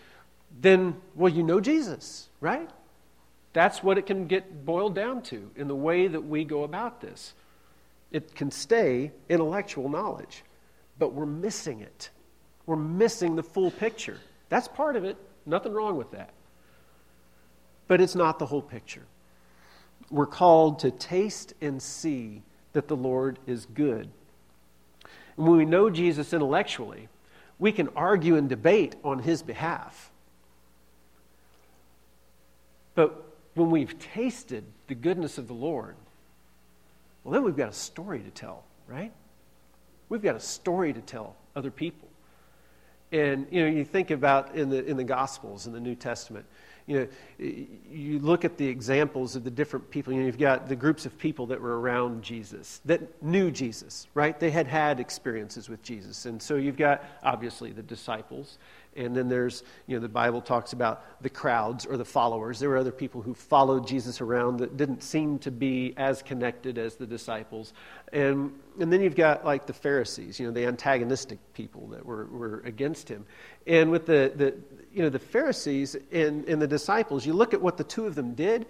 then, 0.61 1.01
well, 1.15 1.33
you 1.33 1.43
know 1.43 1.61
Jesus, 1.61 2.29
right? 2.41 2.69
That's 3.53 3.83
what 3.83 3.99
it 3.99 4.07
can 4.07 4.27
get 4.27 4.65
boiled 4.65 4.95
down 4.95 5.23
to 5.23 5.51
in 5.57 5.69
the 5.69 5.77
way 5.77 6.09
that 6.09 6.23
we 6.23 6.45
go 6.45 6.65
about 6.65 7.01
this. 7.01 7.35
It 8.11 8.35
can 8.35 8.51
stay 8.51 9.13
intellectual 9.29 9.89
knowledge, 9.89 10.43
but 10.99 11.15
we're 11.15 11.27
missing 11.27 11.81
it. 11.81 12.11
We're 12.67 12.77
missing 12.77 13.37
the 13.37 13.43
full 13.43 13.71
picture. 13.71 14.19
That's 14.49 14.69
part 14.69 14.97
of 14.97 15.05
it. 15.05 15.17
Nothing 15.47 15.73
wrong 15.73 15.97
with 15.97 16.11
that 16.13 16.33
but 17.93 18.01
it's 18.01 18.15
not 18.15 18.39
the 18.39 18.47
whole 18.47 18.63
picture. 18.63 19.03
We're 20.11 20.27
called 20.27 20.81
to 20.81 20.91
taste 20.91 21.55
and 21.61 21.81
see 21.81 22.43
that 22.73 22.89
the 22.89 22.97
Lord 22.97 23.39
is 23.47 23.67
good. 23.67 24.09
And 25.37 25.47
when 25.47 25.57
we 25.57 25.65
know 25.65 25.91
Jesus 25.91 26.33
intellectually, 26.33 27.09
we 27.59 27.73
can 27.73 27.89
argue 27.97 28.37
and 28.37 28.49
debate 28.49 28.97
on 29.05 29.21
his 29.21 29.43
behalf. 29.43 30.11
But 32.95 33.25
when 33.55 33.71
we've 33.71 33.99
tasted 33.99 34.65
the 34.89 34.95
goodness 34.95 35.39
of 35.39 35.49
the 35.49 35.55
Lord, 35.55 35.95
well, 37.25 37.33
then 37.33 37.45
we've 37.45 37.57
got 37.57 37.69
a 37.69 37.75
story 37.75 38.21
to 38.21 38.31
tell, 38.31 38.65
right? 38.87 39.13
We've 40.09 40.23
got 40.23 40.37
a 40.37 40.41
story 40.41 40.93
to 40.93 41.01
tell 41.01 41.37
other 41.55 41.71
people. 41.71 42.09
And 43.13 43.47
you 43.51 43.63
know, 43.63 43.71
you 43.71 43.85
think 43.85 44.11
about 44.11 44.55
in 44.55 44.71
the 44.71 44.85
in 44.85 44.97
the 44.97 45.05
Gospels 45.05 45.67
in 45.67 45.73
the 45.73 45.81
New 45.81 45.95
Testament, 45.95 46.47
you 46.87 46.99
know, 46.99 47.09
you 47.39 48.19
look 48.19 48.45
at 48.45 48.57
the 48.57 48.67
examples 48.67 49.37
of 49.37 49.45
the 49.45 49.51
different 49.51 49.89
people. 49.91 50.13
You 50.13 50.21
know, 50.21 50.27
you've 50.27 50.39
got 50.39 50.69
the 50.69 50.77
groups 50.77 51.07
of 51.07 51.17
people 51.19 51.47
that 51.47 51.61
were 51.61 51.81
around 51.81 52.23
Jesus 52.23 52.81
that 52.87 53.23
knew 53.23 53.51
Jesus, 53.51 54.09
right? 54.15 54.39
They 54.39 54.51
had 54.51 54.67
had 54.67 54.99
experiences 54.99 55.69
with 55.69 55.83
Jesus, 55.83 56.27
and 56.27 56.41
so 56.41 56.57
you've 56.57 56.77
got 56.77 57.05
obviously 57.23 57.71
the 57.71 57.83
disciples, 57.83 58.59
and 58.97 59.17
then 59.17 59.29
there's, 59.29 59.63
you 59.87 59.97
know, 59.97 60.01
the 60.01 60.09
Bible 60.09 60.41
talks 60.41 60.73
about 60.73 61.23
the 61.23 61.31
crowds 61.31 61.87
or 61.87 61.97
the 61.97 62.05
followers. 62.05 62.59
There 62.59 62.69
were 62.69 62.77
other 62.77 62.93
people 62.93 63.23
who 63.23 63.35
followed 63.35 63.87
Jesus 63.87 64.21
around 64.21 64.59
that 64.59 64.77
didn't 64.77 65.03
seem 65.03 65.39
to 65.41 65.51
be 65.51 65.95
as 65.97 66.23
connected 66.23 66.79
as 66.79 66.97
the 66.97 67.07
disciples. 67.07 67.73
And, 68.13 68.53
and 68.79 68.93
then 68.93 69.01
you've 69.01 69.17
got 69.17 69.45
like 69.45 69.67
the 69.67 69.73
Pharisees, 69.73 70.39
you 70.39 70.47
know, 70.47 70.53
the 70.53 70.67
antagonistic 70.67 71.39
people 71.55 71.87
that 71.89 72.05
were, 72.05 72.27
were 72.27 72.61
against 72.65 73.09
him. 73.09 73.25
And 73.67 73.91
with 73.91 74.07
the, 74.07 74.33
the 74.35 74.55
you 74.93 75.03
know, 75.03 75.09
the 75.09 75.19
Pharisees 75.19 75.97
and, 76.13 76.45
and 76.47 76.61
the 76.61 76.67
disciples, 76.67 77.25
you 77.25 77.33
look 77.33 77.55
at 77.55 77.63
what 77.63 77.77
the 77.77 77.85
two 77.85 78.07
of 78.07 78.15
them 78.15 78.35
did, 78.35 78.67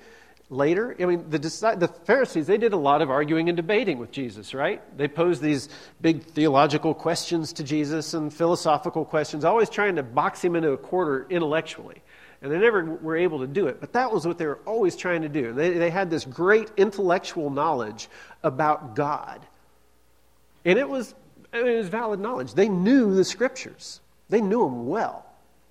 later. 0.51 0.95
I 1.01 1.07
mean, 1.07 1.31
the, 1.31 1.39
the 1.39 1.91
Pharisees, 2.05 2.47
they 2.47 2.59
did 2.59 2.73
a 2.73 2.77
lot 2.77 3.03
of 3.03 3.11
arguing 3.11 3.49
and 3.49 3.57
debating 3.57 3.99
with 3.99 4.13
Jesus, 4.13 4.55
right? 4.55 4.81
They 4.97 5.09
posed 5.09 5.41
these 5.41 5.69
big 6.01 6.23
theological 6.25 6.95
questions 6.95 7.53
to 7.55 7.65
Jesus 7.65 8.15
and 8.15 8.33
philosophical 8.33 9.05
questions, 9.05 9.45
always 9.45 9.71
trying 9.71 9.97
to 9.97 10.03
box 10.03 10.43
him 10.43 10.55
into 10.55 10.73
a 10.73 10.77
corner 10.77 11.27
intellectually. 11.31 12.03
And 12.43 12.51
they 12.51 12.59
never 12.59 12.85
were 12.85 13.17
able 13.17 13.39
to 13.41 13.47
do 13.47 13.69
it. 13.69 13.81
But 13.81 13.93
that 13.93 14.13
was 14.13 14.27
what 14.27 14.37
they 14.37 14.47
were 14.47 14.59
always 14.67 14.97
trying 14.97 15.23
to 15.23 15.29
do. 15.29 15.53
They, 15.53 15.71
they 15.71 15.91
had 15.91 16.11
this 16.11 16.25
great 16.25 16.71
intellectual 16.77 17.51
knowledge 17.51 18.09
about 18.43 18.97
God. 18.97 19.41
And 20.65 20.79
it 20.79 20.89
was, 20.89 21.15
it 21.53 21.65
was 21.65 21.89
valid 21.89 22.21
knowledge. 22.21 22.55
They 22.55 22.69
knew 22.69 23.15
the 23.15 23.25
scriptures, 23.25 24.01
they 24.29 24.41
knew 24.41 24.65
them 24.65 24.87
well. 24.89 25.27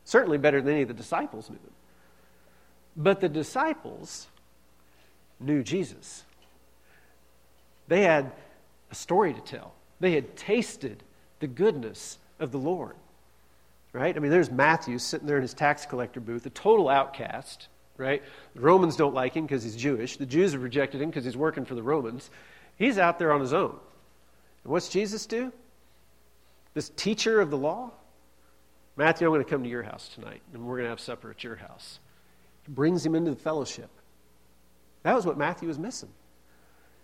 Certainly 0.06 0.40
better 0.40 0.62
than 0.62 0.74
any 0.74 0.82
of 0.82 0.88
the 0.88 0.94
disciples 0.94 1.50
knew 1.50 1.58
them. 1.58 1.74
But 2.98 3.22
the 3.22 3.30
disciples 3.30 4.28
knew 5.44 5.64
Jesus. 5.64 6.24
They 7.88 8.04
had 8.04 8.32
a 8.92 8.96
story 8.96 9.34
to 9.34 9.42
tell, 9.42 9.74
they 10.00 10.14
had 10.14 10.36
tasted 10.36 11.04
the 11.40 11.48
goodness 11.48 12.18
of 12.40 12.52
the 12.52 12.58
Lord. 12.58 12.96
Right? 13.94 14.16
I 14.16 14.20
mean, 14.20 14.32
there's 14.32 14.50
Matthew 14.50 14.98
sitting 15.00 15.28
there 15.28 15.36
in 15.36 15.42
his 15.42 15.54
tax 15.54 15.86
collector 15.86 16.22
booth, 16.22 16.46
a 16.46 16.50
total 16.50 16.88
outcast, 16.88 17.68
right? 17.98 18.24
The 18.56 18.62
Romans 18.62 18.96
don't 18.96 19.14
like 19.14 19.34
him 19.34 19.46
because 19.46 19.64
he's 19.64 19.76
Jewish. 19.76 20.16
The 20.16 20.26
Jews 20.26 20.54
have 20.54 20.64
rejected 20.64 21.02
him 21.02 21.10
because 21.10 21.26
he's 21.26 21.36
working 21.36 21.66
for 21.66 21.76
the 21.76 21.84
Romans. 21.84 22.30
He's 22.78 22.98
out 22.98 23.20
there 23.20 23.34
on 23.34 23.42
his 23.42 23.52
own. 23.52 23.76
And 24.64 24.72
what's 24.72 24.88
Jesus 24.88 25.26
do? 25.26 25.52
This 26.74 26.90
teacher 26.96 27.42
of 27.42 27.50
the 27.50 27.58
law? 27.58 27.92
Matthew, 28.96 29.28
I'm 29.28 29.34
going 29.34 29.44
to 29.44 29.50
come 29.50 29.64
to 29.64 29.70
your 29.70 29.84
house 29.84 30.10
tonight, 30.14 30.42
and 30.54 30.66
we're 30.66 30.76
going 30.76 30.86
to 30.86 30.90
have 30.90 31.00
supper 31.00 31.30
at 31.30 31.44
your 31.44 31.58
house. 31.58 32.00
He 32.66 32.72
brings 32.72 33.06
him 33.06 33.16
into 33.16 33.32
the 33.32 33.38
fellowship. 33.38 33.90
That 35.04 35.16
was 35.16 35.26
what 35.26 35.38
Matthew 35.38 35.68
was 35.68 35.80
missing. 35.80 36.10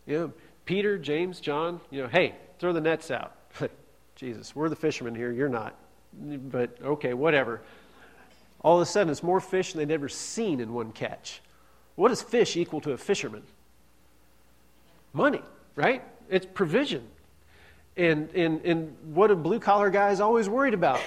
You 0.06 0.18
know, 0.18 0.34
Peter, 0.66 0.98
James, 0.98 1.40
John, 1.40 1.82
you 1.90 2.02
know, 2.02 2.08
hey, 2.08 2.36
throw 2.60 2.74
the 2.74 2.82
nets 2.82 3.12
out. 3.12 3.36
Jesus, 4.16 4.56
we're 4.56 4.70
the 4.70 4.76
fishermen 4.76 5.16
here, 5.16 5.32
you're 5.32 5.50
not. 5.50 5.76
But 6.14 6.78
okay, 6.84 7.14
whatever. 7.14 7.62
All 8.62 8.76
of 8.76 8.82
a 8.82 8.86
sudden, 8.86 9.12
it's 9.12 9.24
more 9.24 9.40
fish 9.40 9.74
than 9.74 9.88
they'd 9.88 9.94
ever 9.94 10.10
seen 10.10 10.60
in 10.60 10.74
one 10.74 10.92
catch. 10.92 11.42
What 11.96 12.12
is 12.12 12.22
fish 12.22 12.58
equal 12.58 12.82
to 12.82 12.92
a 12.92 12.98
fisherman? 12.98 13.44
Money, 15.14 15.42
right? 15.76 16.04
It's 16.30 16.46
provision. 16.46 17.08
And, 17.96 18.30
and, 18.36 18.64
and 18.64 18.96
what 19.14 19.32
a 19.32 19.36
blue 19.36 19.60
collar 19.60 19.90
guy 19.90 20.12
is 20.12 20.20
always 20.20 20.48
worried 20.48 20.74
about 20.74 21.00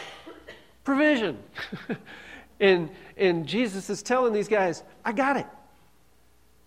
provision. 0.85 1.39
and, 2.61 2.91
and 3.17 3.47
Jesus 3.47 3.91
is 3.91 4.03
telling 4.03 4.33
these 4.33 4.49
guys, 4.49 4.83
I 5.05 5.13
got 5.13 5.37
it. 5.37 5.47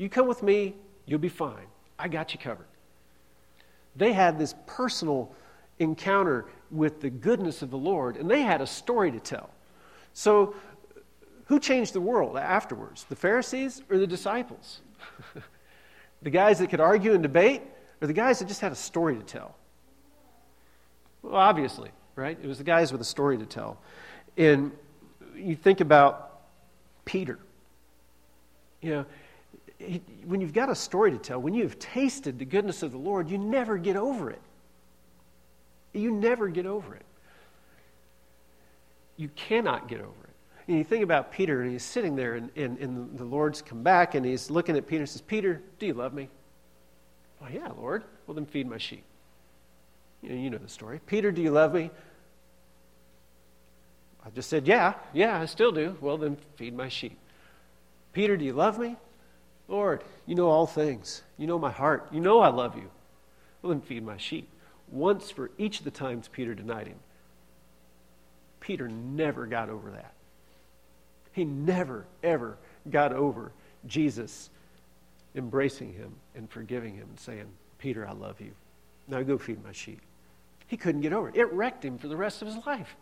You 0.04 0.10
come 0.10 0.28
with 0.28 0.44
me, 0.44 0.76
you'll 1.06 1.20
be 1.20 1.30
fine. 1.30 1.66
I 1.98 2.10
got 2.10 2.34
you 2.34 2.40
covered. 2.40 2.68
They 3.96 4.12
had 4.12 4.38
this 4.38 4.54
personal 4.66 5.34
encounter 5.80 6.44
with 6.72 7.00
the 7.00 7.10
goodness 7.10 7.62
of 7.62 7.72
the 7.72 7.78
Lord, 7.78 8.18
and 8.18 8.30
they 8.30 8.42
had 8.42 8.60
a 8.60 8.68
story 8.68 9.12
to 9.12 9.20
tell. 9.22 9.50
So, 10.12 10.56
who 11.46 11.58
changed 11.58 11.94
the 11.94 12.02
world 12.02 12.38
afterwards? 12.38 13.06
The 13.06 13.16
Pharisees 13.16 13.82
or 13.90 13.98
the 13.98 14.06
disciples? 14.06 14.82
the 16.22 16.30
guys 16.30 16.60
that 16.60 16.70
could 16.70 16.82
argue 16.82 17.14
and 17.14 17.24
debate, 17.24 17.62
or 18.02 18.08
the 18.08 18.14
guys 18.14 18.40
that 18.40 18.50
just 18.50 18.60
had 18.60 18.74
a 18.74 18.76
story 18.76 19.16
to 19.16 19.24
tell? 19.24 19.56
Well, 21.22 21.36
obviously, 21.36 21.92
right? 22.18 22.38
It 22.44 22.48
was 22.48 22.58
the 22.58 22.66
guys 22.66 22.92
with 22.92 23.00
a 23.00 23.06
story 23.06 23.38
to 23.38 23.46
tell. 23.46 23.78
And 24.36 24.74
you 25.34 25.56
think 25.56 25.80
about 25.80 26.42
Peter. 27.06 27.40
You 28.82 28.90
know, 28.90 29.06
when 30.26 30.42
you've 30.42 30.54
got 30.54 30.70
a 30.70 30.76
story 30.76 31.12
to 31.12 31.18
tell, 31.18 31.40
when 31.40 31.54
you've 31.54 31.80
tasted 31.80 32.40
the 32.40 32.46
goodness 32.46 32.84
of 32.84 32.92
the 32.92 32.98
Lord, 32.98 33.30
you 33.30 33.38
never 33.38 33.78
get 33.78 33.96
over 33.96 34.30
it. 34.30 34.42
You 35.94 36.12
never 36.12 36.48
get 36.48 36.66
over 36.66 36.96
it. 36.96 37.06
You 39.18 39.30
cannot 39.30 39.88
get 39.88 40.00
over 40.00 40.10
it. 40.10 40.34
And 40.68 40.78
you 40.78 40.84
think 40.84 41.04
about 41.04 41.32
Peter, 41.32 41.62
and 41.62 41.72
he's 41.72 41.84
sitting 41.84 42.16
there, 42.16 42.36
and, 42.36 42.50
and, 42.56 42.78
and 42.80 43.18
the 43.18 43.26
Lord's 43.26 43.62
come 43.62 43.84
back, 43.84 44.16
and 44.16 44.26
he's 44.26 44.50
looking 44.50 44.78
at 44.78 44.88
Peter 44.88 45.02
and 45.02 45.10
says, 45.10 45.22
Peter, 45.22 45.62
do 45.78 45.86
you 45.86 45.94
love 45.94 46.14
me? 46.14 46.30
Well, 47.40 47.52
yeah, 47.52 47.68
Lord. 47.78 48.04
Well, 48.26 48.36
then 48.36 48.46
feed 48.46 48.68
my 48.68 48.78
sheep. 48.78 49.04
You 50.22 50.30
know, 50.30 50.36
you 50.36 50.50
know 50.50 50.58
the 50.58 50.70
story. 50.70 51.02
Peter, 51.06 51.32
do 51.32 51.42
you 51.42 51.52
love 51.52 51.74
me? 51.74 51.92
I 54.26 54.30
just 54.30 54.50
said, 54.50 54.68
Yeah, 54.68 54.94
yeah, 55.14 55.42
I 55.42 55.46
still 55.46 55.74
do. 55.74 55.98
Well, 56.00 56.18
then 56.18 56.38
feed 56.56 56.74
my 56.74 56.88
sheep. 56.88 57.18
Peter, 58.14 58.38
do 58.38 58.46
you 58.46 58.54
love 58.54 58.80
me? 58.80 58.96
Lord, 59.68 60.04
you 60.26 60.36
know 60.36 60.50
all 60.50 60.68
things. 60.68 61.22
You 61.38 61.48
know 61.48 61.60
my 61.60 61.72
heart. 61.72 62.08
You 62.12 62.20
know 62.20 62.40
I 62.40 62.50
love 62.50 62.76
you. 62.76 62.90
Well, 63.62 63.72
then 63.72 63.82
feed 63.82 64.06
my 64.06 64.18
sheep. 64.18 64.50
Once 64.92 65.32
for 65.32 65.50
each 65.58 65.80
of 65.80 65.86
the 65.86 65.92
times 65.92 66.28
Peter 66.28 66.54
denied 66.54 66.88
him. 66.88 67.00
Peter 68.60 68.88
never 68.88 69.46
got 69.46 69.70
over 69.70 69.92
that. 69.92 70.14
He 71.32 71.46
never, 71.46 72.06
ever 72.24 72.58
got 72.90 73.12
over 73.12 73.52
Jesus 73.88 74.50
embracing 75.36 75.94
him 75.94 76.14
and 76.36 76.50
forgiving 76.50 76.96
him 76.96 77.08
and 77.10 77.20
saying, 77.20 77.48
Peter, 77.80 78.08
I 78.08 78.14
love 78.14 78.40
you. 78.40 78.52
Now 79.08 79.22
go 79.24 79.38
feed 79.38 79.64
my 79.64 79.72
sheep. 79.72 80.00
He 80.68 80.78
couldn't 80.78 81.02
get 81.02 81.14
over 81.14 81.30
it. 81.30 81.36
It 81.36 81.52
wrecked 81.52 81.84
him 81.84 81.98
for 81.98 82.08
the 82.08 82.16
rest 82.16 82.42
of 82.42 82.48
his 82.48 82.66
life. 82.66 82.96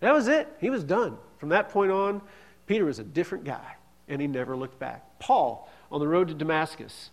That 0.00 0.14
was 0.14 0.28
it. 0.28 0.48
He 0.60 0.70
was 0.70 0.84
done. 0.84 1.18
From 1.38 1.50
that 1.50 1.68
point 1.70 1.90
on, 1.90 2.22
Peter 2.66 2.84
was 2.84 2.98
a 2.98 3.04
different 3.04 3.44
guy, 3.44 3.76
and 4.08 4.20
he 4.20 4.28
never 4.28 4.56
looked 4.56 4.78
back. 4.78 5.18
Paul, 5.18 5.68
on 5.90 6.00
the 6.00 6.08
road 6.08 6.28
to 6.28 6.34
Damascus, 6.34 7.10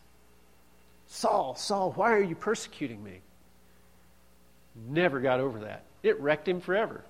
Saul, 1.07 1.55
Saul, 1.55 1.91
why 1.93 2.11
are 2.13 2.21
you 2.21 2.35
persecuting 2.35 3.03
me? 3.03 3.21
Never 4.87 5.19
got 5.19 5.39
over 5.39 5.59
that. 5.59 5.83
It 6.03 6.19
wrecked 6.19 6.47
him 6.47 6.59
forever. 6.59 7.03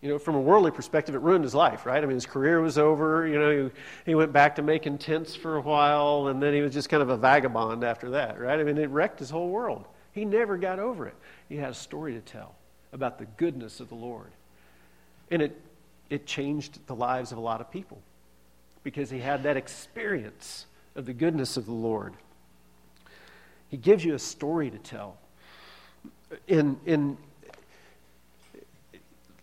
You 0.00 0.08
know, 0.08 0.18
from 0.18 0.34
a 0.34 0.40
worldly 0.40 0.70
perspective, 0.70 1.14
it 1.14 1.20
ruined 1.20 1.44
his 1.44 1.54
life, 1.54 1.84
right? 1.84 2.02
I 2.02 2.06
mean, 2.06 2.14
his 2.14 2.24
career 2.24 2.60
was 2.60 2.78
over. 2.78 3.26
You 3.26 3.38
know, 3.38 3.64
he, 3.64 3.70
he 4.06 4.14
went 4.14 4.32
back 4.32 4.56
to 4.56 4.62
making 4.62 4.98
tents 4.98 5.36
for 5.36 5.56
a 5.56 5.60
while, 5.60 6.28
and 6.28 6.42
then 6.42 6.54
he 6.54 6.62
was 6.62 6.72
just 6.72 6.88
kind 6.88 7.02
of 7.02 7.10
a 7.10 7.16
vagabond 7.16 7.84
after 7.84 8.10
that, 8.10 8.40
right? 8.40 8.58
I 8.58 8.64
mean, 8.64 8.78
it 8.78 8.88
wrecked 8.88 9.18
his 9.18 9.28
whole 9.28 9.50
world. 9.50 9.86
He 10.12 10.24
never 10.24 10.56
got 10.56 10.78
over 10.78 11.06
it. 11.06 11.14
He 11.48 11.56
had 11.56 11.70
a 11.70 11.74
story 11.74 12.14
to 12.14 12.20
tell 12.20 12.54
about 12.92 13.18
the 13.18 13.26
goodness 13.36 13.80
of 13.80 13.88
the 13.88 13.94
Lord. 13.94 14.30
And 15.30 15.42
it, 15.42 15.60
it 16.08 16.26
changed 16.26 16.86
the 16.86 16.94
lives 16.94 17.30
of 17.30 17.38
a 17.38 17.42
lot 17.42 17.60
of 17.60 17.70
people 17.70 18.00
because 18.82 19.10
he 19.10 19.18
had 19.18 19.42
that 19.42 19.56
experience 19.56 20.66
of 20.94 21.06
the 21.06 21.12
goodness 21.12 21.56
of 21.56 21.66
the 21.66 21.72
Lord. 21.72 22.14
He 23.68 23.76
gives 23.76 24.04
you 24.04 24.14
a 24.14 24.18
story 24.18 24.70
to 24.70 24.78
tell. 24.78 25.16
In, 26.48 26.78
in, 26.86 27.16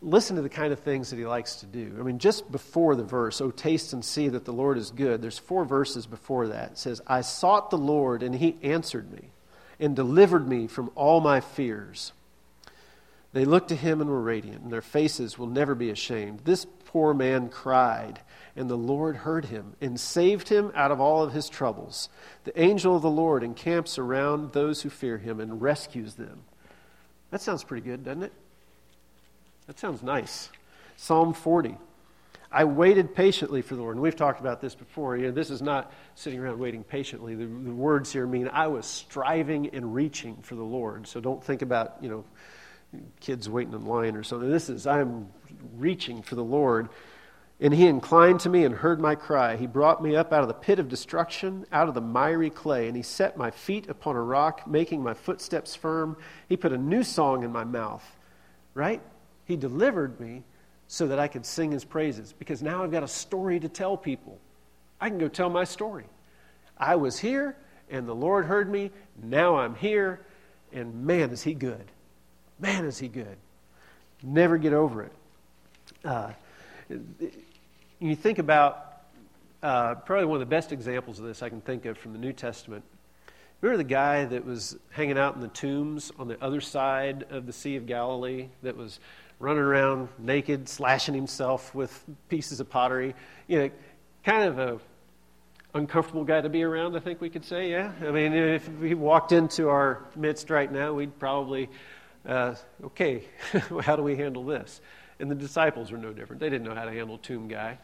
listen 0.01 0.35
to 0.35 0.41
the 0.41 0.49
kind 0.49 0.73
of 0.73 0.79
things 0.79 1.09
that 1.09 1.17
he 1.17 1.25
likes 1.25 1.57
to 1.57 1.65
do. 1.65 1.95
I 1.99 2.03
mean, 2.03 2.19
just 2.19 2.51
before 2.51 2.95
the 2.95 3.03
verse, 3.03 3.39
Oh, 3.41 3.51
taste 3.51 3.93
and 3.93 4.03
see 4.03 4.27
that 4.29 4.45
the 4.45 4.53
Lord 4.53 4.77
is 4.77 4.91
good, 4.91 5.21
there's 5.21 5.39
four 5.39 5.65
verses 5.65 6.05
before 6.05 6.47
that. 6.47 6.71
It 6.71 6.77
says, 6.77 7.01
I 7.07 7.21
sought 7.21 7.69
the 7.69 7.77
Lord, 7.77 8.23
and 8.23 8.35
he 8.35 8.57
answered 8.61 9.11
me 9.11 9.29
and 9.79 9.95
delivered 9.95 10.47
me 10.47 10.67
from 10.67 10.91
all 10.95 11.21
my 11.21 11.39
fears. 11.39 12.11
They 13.33 13.45
looked 13.45 13.69
to 13.69 13.75
him 13.75 14.01
and 14.01 14.09
were 14.09 14.21
radiant, 14.21 14.63
and 14.63 14.71
their 14.71 14.81
faces 14.81 15.37
will 15.37 15.47
never 15.47 15.75
be 15.75 15.89
ashamed. 15.89 16.41
This 16.43 16.65
poor 16.97 17.13
man 17.13 17.47
cried, 17.47 18.19
and 18.55 18.67
the 18.67 18.75
Lord 18.75 19.17
heard 19.17 19.45
him 19.45 19.75
and 19.79 19.99
saved 19.99 20.49
him 20.49 20.71
out 20.73 20.89
of 20.89 20.99
all 20.99 21.21
of 21.21 21.31
his 21.31 21.47
troubles. 21.47 22.09
The 22.43 22.59
angel 22.59 22.95
of 22.95 23.03
the 23.03 23.09
Lord 23.11 23.43
encamps 23.43 23.99
around 23.99 24.51
those 24.51 24.81
who 24.81 24.89
fear 24.89 25.19
him 25.19 25.39
and 25.39 25.61
rescues 25.61 26.15
them. 26.15 26.39
That 27.29 27.39
sounds 27.39 27.63
pretty 27.63 27.87
good, 27.87 28.03
doesn't 28.03 28.23
it? 28.23 28.33
That 29.67 29.77
sounds 29.77 30.01
nice. 30.01 30.49
Psalm 30.95 31.35
40. 31.35 31.77
I 32.51 32.63
waited 32.63 33.13
patiently 33.13 33.61
for 33.61 33.75
the 33.75 33.81
Lord. 33.83 33.97
And 33.97 34.01
we've 34.01 34.15
talked 34.15 34.39
about 34.39 34.59
this 34.59 34.73
before. 34.73 35.17
You 35.17 35.27
know, 35.27 35.31
this 35.33 35.51
is 35.51 35.61
not 35.61 35.93
sitting 36.15 36.39
around 36.39 36.57
waiting 36.57 36.83
patiently. 36.83 37.35
The, 37.35 37.45
the 37.45 37.75
words 37.75 38.11
here 38.11 38.25
mean 38.25 38.49
I 38.51 38.65
was 38.65 38.87
striving 38.87 39.69
and 39.69 39.93
reaching 39.93 40.37
for 40.37 40.55
the 40.55 40.63
Lord. 40.63 41.05
So 41.05 41.19
don't 41.19 41.43
think 41.43 41.61
about, 41.61 41.97
you 42.01 42.09
know, 42.09 42.25
kids 43.19 43.47
waiting 43.47 43.73
in 43.73 43.85
line 43.85 44.15
or 44.15 44.23
something. 44.23 44.49
This 44.49 44.67
is, 44.67 44.87
I'm 44.87 45.27
reaching 45.79 46.21
for 46.21 46.35
the 46.35 46.43
Lord. 46.43 46.89
And 47.59 47.73
he 47.73 47.87
inclined 47.87 48.39
to 48.41 48.49
me 48.49 48.65
and 48.65 48.75
heard 48.75 48.99
my 48.99 49.15
cry. 49.15 49.55
He 49.55 49.65
brought 49.65 50.03
me 50.03 50.15
up 50.15 50.31
out 50.31 50.41
of 50.41 50.47
the 50.47 50.53
pit 50.53 50.77
of 50.77 50.89
destruction, 50.89 51.65
out 51.71 51.87
of 51.87 51.95
the 51.95 52.01
miry 52.01 52.49
clay, 52.49 52.87
and 52.87 52.95
he 52.95 53.01
set 53.01 53.35
my 53.35 53.49
feet 53.49 53.89
upon 53.89 54.15
a 54.15 54.21
rock, 54.21 54.67
making 54.67 55.01
my 55.01 55.13
footsteps 55.13 55.75
firm. 55.75 56.17
He 56.47 56.55
put 56.55 56.71
a 56.71 56.77
new 56.77 57.03
song 57.03 57.43
in 57.43 57.51
my 57.51 57.63
mouth, 57.63 58.05
right? 58.75 59.01
He 59.45 59.55
delivered 59.55 60.19
me 60.19 60.43
so 60.87 61.07
that 61.07 61.19
I 61.19 61.27
could 61.27 61.45
sing 61.45 61.71
his 61.71 61.83
praises 61.83 62.31
because 62.31 62.61
now 62.61 62.83
I've 62.83 62.91
got 62.91 63.03
a 63.03 63.07
story 63.07 63.59
to 63.59 63.69
tell 63.69 63.97
people. 63.97 64.39
I 65.01 65.09
can 65.09 65.17
go 65.17 65.27
tell 65.27 65.49
my 65.49 65.63
story. 65.63 66.05
I 66.77 66.95
was 66.95 67.17
here 67.17 67.57
and 67.89 68.07
the 68.07 68.15
Lord 68.15 68.45
heard 68.45 68.69
me. 68.69 68.91
Now 69.21 69.57
I'm 69.57 69.75
here, 69.75 70.25
and 70.71 71.05
man, 71.05 71.31
is 71.31 71.43
he 71.43 71.53
good. 71.53 71.91
Man, 72.59 72.85
is 72.85 72.97
he 72.97 73.07
good. 73.07 73.37
Never 74.23 74.57
get 74.57 74.73
over 74.73 75.03
it. 75.03 75.11
Uh, 76.07 76.31
you 77.99 78.15
think 78.15 78.39
about 78.39 79.01
uh, 79.61 79.93
probably 79.95 80.23
one 80.23 80.37
of 80.37 80.39
the 80.39 80.45
best 80.45 80.71
examples 80.71 81.19
of 81.19 81.25
this 81.25 81.43
I 81.43 81.49
can 81.49 81.59
think 81.59 81.85
of 81.85 81.97
from 81.97 82.13
the 82.13 82.17
New 82.17 82.31
Testament. 82.31 82.85
Remember 83.59 83.83
the 83.83 83.89
guy 83.89 84.23
that 84.23 84.45
was 84.45 84.77
hanging 84.89 85.17
out 85.17 85.35
in 85.35 85.41
the 85.41 85.49
tombs 85.49 86.13
on 86.17 86.29
the 86.29 86.41
other 86.41 86.61
side 86.61 87.25
of 87.29 87.45
the 87.45 87.51
Sea 87.51 87.75
of 87.75 87.87
Galilee 87.87 88.47
that 88.63 88.77
was 88.77 89.01
running 89.39 89.61
around 89.61 90.07
naked, 90.17 90.69
slashing 90.69 91.13
himself 91.13 91.75
with 91.75 92.05
pieces 92.29 92.61
of 92.61 92.69
pottery? 92.69 93.13
You 93.47 93.59
know, 93.59 93.71
kind 94.23 94.45
of 94.45 94.59
a 94.59 94.79
uncomfortable 95.73 96.23
guy 96.23 96.39
to 96.39 96.47
be 96.47 96.63
around, 96.63 96.95
I 96.95 97.01
think 97.01 97.19
we 97.19 97.29
could 97.29 97.43
say, 97.43 97.69
yeah? 97.69 97.91
I 97.99 98.11
mean, 98.11 98.31
if 98.31 98.69
he 98.81 98.93
walked 98.93 99.33
into 99.33 99.67
our 99.67 100.05
midst 100.15 100.49
right 100.49 100.71
now, 100.71 100.93
we'd 100.93 101.19
probably, 101.19 101.69
uh, 102.25 102.55
okay, 102.81 103.25
how 103.81 103.97
do 103.97 104.03
we 104.03 104.15
handle 104.15 104.45
this? 104.45 104.79
And 105.19 105.31
the 105.31 105.35
disciples 105.35 105.91
were 105.91 105.97
no 105.97 106.13
different. 106.13 106.39
They 106.39 106.49
didn't 106.49 106.67
know 106.67 106.75
how 106.75 106.85
to 106.85 106.91
handle 106.91 107.17
tomb 107.17 107.47
guy. 107.47 107.77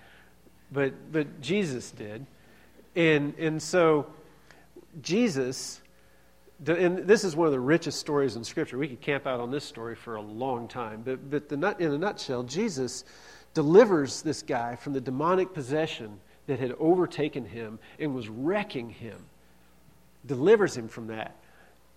But, 0.71 1.11
but 1.11 1.41
Jesus 1.41 1.91
did. 1.91 2.25
And, 2.95 3.33
and 3.37 3.61
so, 3.61 4.07
Jesus, 5.01 5.81
and 6.65 6.99
this 6.99 7.23
is 7.23 7.35
one 7.35 7.47
of 7.47 7.51
the 7.51 7.59
richest 7.59 7.99
stories 7.99 8.35
in 8.35 8.43
Scripture. 8.43 8.77
We 8.77 8.87
could 8.87 9.01
camp 9.01 9.25
out 9.25 9.39
on 9.39 9.51
this 9.51 9.63
story 9.63 9.95
for 9.95 10.15
a 10.15 10.21
long 10.21 10.67
time. 10.67 11.01
But, 11.03 11.29
but 11.29 11.49
the, 11.49 11.75
in 11.79 11.91
a 11.91 11.97
nutshell, 11.97 12.43
Jesus 12.43 13.03
delivers 13.53 14.21
this 14.21 14.41
guy 14.41 14.75
from 14.75 14.93
the 14.93 15.01
demonic 15.01 15.53
possession 15.53 16.19
that 16.47 16.59
had 16.59 16.73
overtaken 16.79 17.45
him 17.45 17.79
and 17.99 18.13
was 18.13 18.29
wrecking 18.29 18.89
him, 18.89 19.17
delivers 20.25 20.75
him 20.75 20.87
from 20.87 21.07
that. 21.07 21.35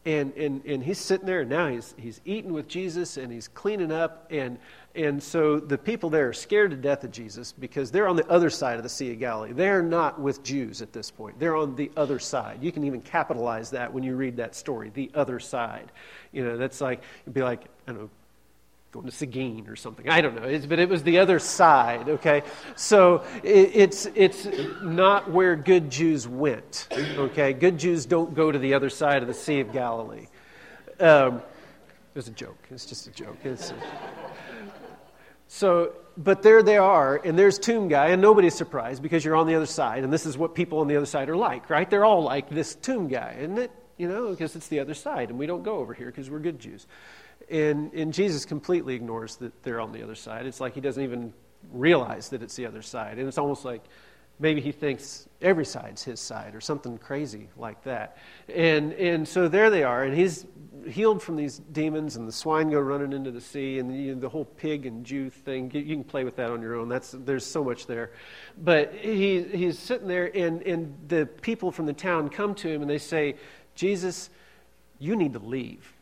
And, 0.06 0.32
and, 0.36 0.64
and 0.64 0.84
he's 0.84 0.98
sitting 0.98 1.26
there, 1.26 1.40
and 1.40 1.50
now 1.50 1.66
he's, 1.66 1.94
he's 1.98 2.20
eating 2.24 2.52
with 2.52 2.68
Jesus 2.68 3.16
and 3.16 3.32
he's 3.32 3.48
cleaning 3.48 3.90
up. 3.90 4.28
And, 4.30 4.56
and 4.94 5.20
so 5.20 5.58
the 5.58 5.76
people 5.76 6.10
there 6.10 6.28
are 6.28 6.32
scared 6.32 6.70
to 6.70 6.76
death 6.76 7.02
of 7.02 7.10
Jesus 7.10 7.50
because 7.50 7.90
they're 7.90 8.06
on 8.06 8.14
the 8.14 8.26
other 8.28 8.48
side 8.48 8.76
of 8.76 8.84
the 8.84 8.88
Sea 8.88 9.10
of 9.10 9.18
Galilee. 9.18 9.52
They're 9.52 9.82
not 9.82 10.20
with 10.20 10.44
Jews 10.44 10.80
at 10.80 10.92
this 10.92 11.10
point, 11.10 11.38
they're 11.40 11.56
on 11.56 11.74
the 11.74 11.90
other 11.96 12.20
side. 12.20 12.62
You 12.62 12.70
can 12.70 12.84
even 12.84 13.02
capitalize 13.02 13.68
that 13.70 13.92
when 13.92 14.04
you 14.04 14.14
read 14.14 14.36
that 14.36 14.54
story, 14.54 14.92
the 14.94 15.10
other 15.12 15.40
side. 15.40 15.90
You 16.32 16.44
know, 16.44 16.56
that's 16.56 16.80
like, 16.80 17.02
it'd 17.24 17.34
be 17.34 17.42
like, 17.42 17.64
I 17.88 17.92
don't 17.92 18.02
know, 18.02 18.10
going 18.96 19.06
to 19.06 19.14
Seguin 19.14 19.68
or 19.68 19.76
something. 19.76 20.08
I 20.08 20.22
don't 20.22 20.34
know. 20.34 20.48
It's, 20.48 20.64
but 20.64 20.78
it 20.78 20.88
was 20.88 21.02
the 21.02 21.18
other 21.18 21.38
side, 21.38 22.08
okay? 22.08 22.42
So 22.76 23.24
it, 23.42 23.70
it's, 23.74 24.06
it's 24.14 24.48
not 24.82 25.30
where 25.30 25.54
good 25.54 25.90
Jews 25.90 26.26
went, 26.26 26.88
okay? 26.92 27.52
Good 27.52 27.78
Jews 27.78 28.06
don't 28.06 28.34
go 28.34 28.50
to 28.50 28.58
the 28.58 28.72
other 28.72 28.88
side 28.88 29.20
of 29.20 29.28
the 29.28 29.34
Sea 29.34 29.60
of 29.60 29.72
Galilee. 29.72 30.28
Um, 30.98 31.36
it 31.36 32.14
was 32.14 32.28
a 32.28 32.32
joke. 32.32 32.58
It's 32.70 32.86
just 32.86 33.06
a 33.06 33.10
joke. 33.10 33.36
It's, 33.44 33.74
so, 35.48 35.92
but 36.16 36.42
there 36.42 36.62
they 36.62 36.78
are, 36.78 37.20
and 37.22 37.38
there's 37.38 37.58
Tomb 37.58 37.88
Guy, 37.88 38.08
and 38.08 38.22
nobody's 38.22 38.54
surprised 38.54 39.02
because 39.02 39.24
you're 39.26 39.36
on 39.36 39.46
the 39.46 39.54
other 39.54 39.66
side, 39.66 40.04
and 40.04 40.12
this 40.12 40.24
is 40.24 40.38
what 40.38 40.54
people 40.54 40.78
on 40.78 40.88
the 40.88 40.96
other 40.96 41.06
side 41.06 41.28
are 41.28 41.36
like, 41.36 41.68
right? 41.68 41.88
They're 41.90 42.06
all 42.06 42.22
like 42.22 42.48
this 42.48 42.74
Tomb 42.74 43.08
Guy, 43.08 43.36
isn't 43.40 43.58
it? 43.58 43.70
You 43.98 44.08
know, 44.08 44.30
because 44.30 44.56
it's 44.56 44.68
the 44.68 44.80
other 44.80 44.94
side, 44.94 45.28
and 45.28 45.38
we 45.38 45.46
don't 45.46 45.62
go 45.62 45.76
over 45.76 45.92
here 45.92 46.06
because 46.06 46.30
we're 46.30 46.38
good 46.38 46.58
Jews. 46.58 46.86
And, 47.50 47.92
and 47.92 48.12
Jesus 48.12 48.44
completely 48.44 48.94
ignores 48.94 49.36
that 49.36 49.62
they're 49.62 49.80
on 49.80 49.92
the 49.92 50.02
other 50.02 50.14
side. 50.14 50.46
It's 50.46 50.60
like 50.60 50.74
he 50.74 50.80
doesn't 50.80 51.02
even 51.02 51.32
realize 51.72 52.28
that 52.30 52.42
it's 52.42 52.56
the 52.56 52.66
other 52.66 52.82
side. 52.82 53.18
And 53.18 53.28
it's 53.28 53.38
almost 53.38 53.64
like 53.64 53.82
maybe 54.38 54.60
he 54.60 54.72
thinks 54.72 55.28
every 55.40 55.64
side's 55.64 56.02
his 56.02 56.20
side 56.20 56.54
or 56.54 56.60
something 56.60 56.98
crazy 56.98 57.48
like 57.56 57.82
that. 57.84 58.18
And, 58.54 58.92
and 58.94 59.26
so 59.26 59.48
there 59.48 59.70
they 59.70 59.82
are, 59.82 60.04
and 60.04 60.16
he's 60.16 60.46
healed 60.88 61.22
from 61.22 61.36
these 61.36 61.58
demons, 61.72 62.16
and 62.16 62.28
the 62.28 62.32
swine 62.32 62.70
go 62.70 62.78
running 62.78 63.12
into 63.12 63.30
the 63.30 63.40
sea, 63.40 63.78
and 63.78 63.88
know, 63.88 64.14
the 64.20 64.28
whole 64.28 64.44
pig 64.44 64.86
and 64.86 65.04
Jew 65.04 65.30
thing. 65.30 65.70
You 65.72 65.96
can 65.96 66.04
play 66.04 66.24
with 66.24 66.36
that 66.36 66.50
on 66.50 66.62
your 66.62 66.76
own. 66.76 66.88
That's, 66.88 67.10
there's 67.12 67.44
so 67.44 67.64
much 67.64 67.86
there. 67.86 68.12
But 68.58 68.94
he, 68.94 69.42
he's 69.42 69.78
sitting 69.78 70.06
there, 70.06 70.30
and, 70.36 70.62
and 70.62 70.96
the 71.08 71.26
people 71.26 71.72
from 71.72 71.86
the 71.86 71.92
town 71.92 72.28
come 72.28 72.54
to 72.56 72.68
him, 72.68 72.82
and 72.82 72.90
they 72.90 72.98
say, 72.98 73.36
Jesus, 73.74 74.30
you 74.98 75.16
need 75.16 75.32
to 75.32 75.38
leave 75.38 75.92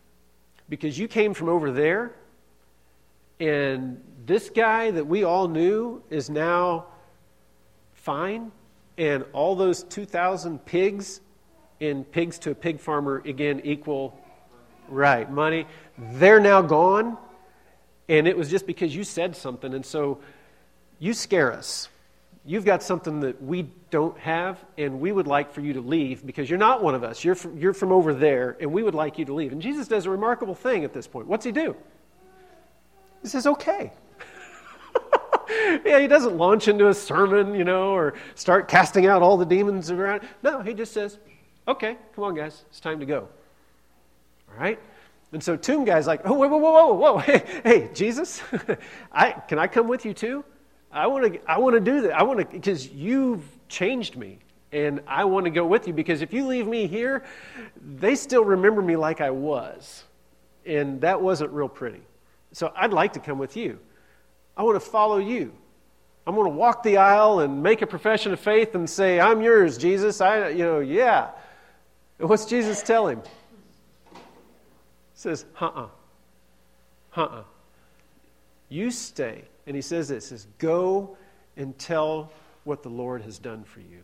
because 0.69 0.99
you 0.99 1.09
came 1.09 1.35
from 1.35 1.49
over 1.49 1.71
there, 1.71 2.15
and 3.41 4.03
this 4.27 4.51
guy 4.51 4.91
that 4.91 5.07
we 5.07 5.25
all 5.25 5.49
knew 5.49 6.03
is 6.11 6.31
now 6.31 6.87
fine, 7.95 8.53
and 8.97 9.25
all 9.33 9.57
those 9.57 9.83
2,000 9.85 10.65
pigs 10.65 11.21
and 11.81 12.11
pigs 12.11 12.39
to 12.39 12.51
a 12.51 12.55
pig 12.55 12.81
farmer 12.81 13.23
again 13.25 13.61
equal 13.65 14.19
right 14.89 15.31
money 15.31 15.67
they're 16.13 16.41
now 16.41 16.63
gone 16.63 17.17
and 18.09 18.29
it 18.29 18.37
was 18.37 18.51
just 18.51 18.67
because 18.67 18.95
you 18.95 19.03
said 19.03 19.35
something 19.35 19.75
and 19.75 19.85
so 19.85 20.21
you 20.99 21.13
scare 21.13 21.53
us 21.53 21.89
you've 22.45 22.65
got 22.65 22.83
something 22.83 23.21
that 23.21 23.43
we 23.43 23.71
don't 23.91 24.19
have, 24.19 24.63
and 24.77 25.01
we 25.01 25.13
would 25.13 25.27
like 25.27 25.53
for 25.53 25.61
you 25.61 25.73
to 25.75 25.81
leave 25.81 26.25
because 26.27 26.49
you're 26.51 26.59
not 26.59 26.83
one 26.83 26.95
of 26.95 27.03
us. 27.03 27.25
You're 27.25 27.35
from, 27.35 27.57
you're 27.57 27.73
from 27.73 27.91
over 27.91 28.13
there, 28.13 28.57
and 28.61 28.73
we 28.73 28.83
would 28.83 28.95
like 28.95 29.19
you 29.19 29.25
to 29.25 29.35
leave. 29.35 29.53
And 29.53 29.63
Jesus 29.63 29.89
does 29.89 30.07
a 30.07 30.11
remarkable 30.11 30.55
thing 30.55 30.85
at 30.85 30.93
this 30.93 31.07
point. 31.07 31.27
What's 31.27 31.45
he 31.45 31.53
do? 31.53 31.75
He 33.23 33.29
says, 33.29 33.47
okay. 33.47 33.93
yeah, 35.85 35.99
he 35.99 36.07
doesn't 36.07 36.37
launch 36.37 36.69
into 36.69 36.89
a 36.89 36.95
sermon, 36.95 37.55
you 37.55 37.65
know, 37.65 37.91
or 37.95 38.15
start 38.35 38.69
casting 38.69 39.07
out 39.07 39.23
all 39.23 39.37
the 39.37 39.47
demons 39.47 39.91
around. 39.91 40.23
No, 40.43 40.61
he 40.61 40.75
just 40.75 40.93
says, 40.93 41.19
okay, 41.67 41.97
come 42.15 42.25
on, 42.25 42.35
guys, 42.35 42.65
it's 42.69 42.81
time 42.81 43.01
to 43.01 43.07
go. 43.07 43.29
All 44.51 44.61
right? 44.61 44.79
And 45.33 45.43
so 45.43 45.57
Tomb 45.57 45.85
Guy's 45.85 46.07
like, 46.07 46.21
oh, 46.25 46.35
whoa, 46.35 46.47
whoa, 46.47 46.59
whoa, 46.59 46.73
whoa, 46.73 46.95
whoa, 46.95 47.19
hey, 47.19 47.61
hey 47.65 47.91
Jesus, 47.95 48.43
I, 49.13 49.33
can 49.33 49.59
I 49.59 49.67
come 49.67 49.89
with 49.89 50.05
you 50.05 50.13
too? 50.13 50.45
I 50.95 51.09
want 51.09 51.35
to 51.35 51.51
I 51.51 51.59
want 51.59 51.75
to 51.75 51.81
do 51.81 52.03
that. 52.03 52.13
I 52.13 52.23
want 52.23 52.39
to 52.39 52.47
because 52.47 52.89
you've 52.89 53.43
changed 53.69 54.17
me 54.17 54.39
and 54.73 55.01
I 55.09 55.25
want 55.25 55.45
to 55.45 55.51
go 55.51 55.67
with 55.67 55.89
you 55.89 55.93
because 55.93 56.23
if 56.23 56.33
you 56.33 56.47
leave 56.47 56.69
me 56.69 56.87
here, 56.87 57.25
they 57.99 58.15
still 58.15 58.45
remember 58.45 58.81
me 58.81 58.97
like 58.97 59.21
I 59.21 59.31
was. 59.31 60.05
And 60.65 61.01
that 61.01 61.21
wasn't 61.21 61.51
real 61.51 61.69
pretty. 61.69 62.01
So 62.53 62.73
I'd 62.77 62.93
like 62.93 63.15
to 63.15 63.21
come 63.21 63.39
with 63.39 63.57
you. 63.57 63.79
I 64.57 64.63
want 64.63 64.77
to 64.77 64.89
follow 64.89 65.19
you. 65.19 65.53
I'm 66.27 66.37
going 66.37 66.51
to 66.51 66.57
walk 66.57 66.85
the 66.85 66.97
aisle 66.97 67.41
and 67.41 67.63
make 67.63 67.83
a 67.83 67.87
profession 67.87 68.33
of 68.33 68.41
faith 68.41 68.75
and 68.75 68.89
say, 68.89 69.21
"I'm 69.21 69.43
yours, 69.43 69.77
Jesus." 69.77 70.21
I 70.21 70.51
you 70.51 70.65
know, 70.65 70.79
yeah. 70.79 71.31
And 72.21 72.29
what's 72.29 72.47
Jesus 72.47 72.83
tell 72.83 73.09
him? 73.09 73.21
He 74.13 74.21
says, 75.15 75.45
"Uh-uh. 75.61 75.89
Uh-uh. 77.17 77.43
You 78.69 78.91
stay 78.91 79.45
and 79.67 79.75
he 79.75 79.83
says 79.83 80.09
this, 80.09 80.27
says, 80.27 80.47
Go 80.59 81.17
and 81.57 81.77
tell 81.79 82.33
what 82.65 82.83
the 82.83 82.89
Lord 82.89 83.23
has 83.23 83.39
done 83.39 83.65
for 83.65 83.81
you. 83.81 84.03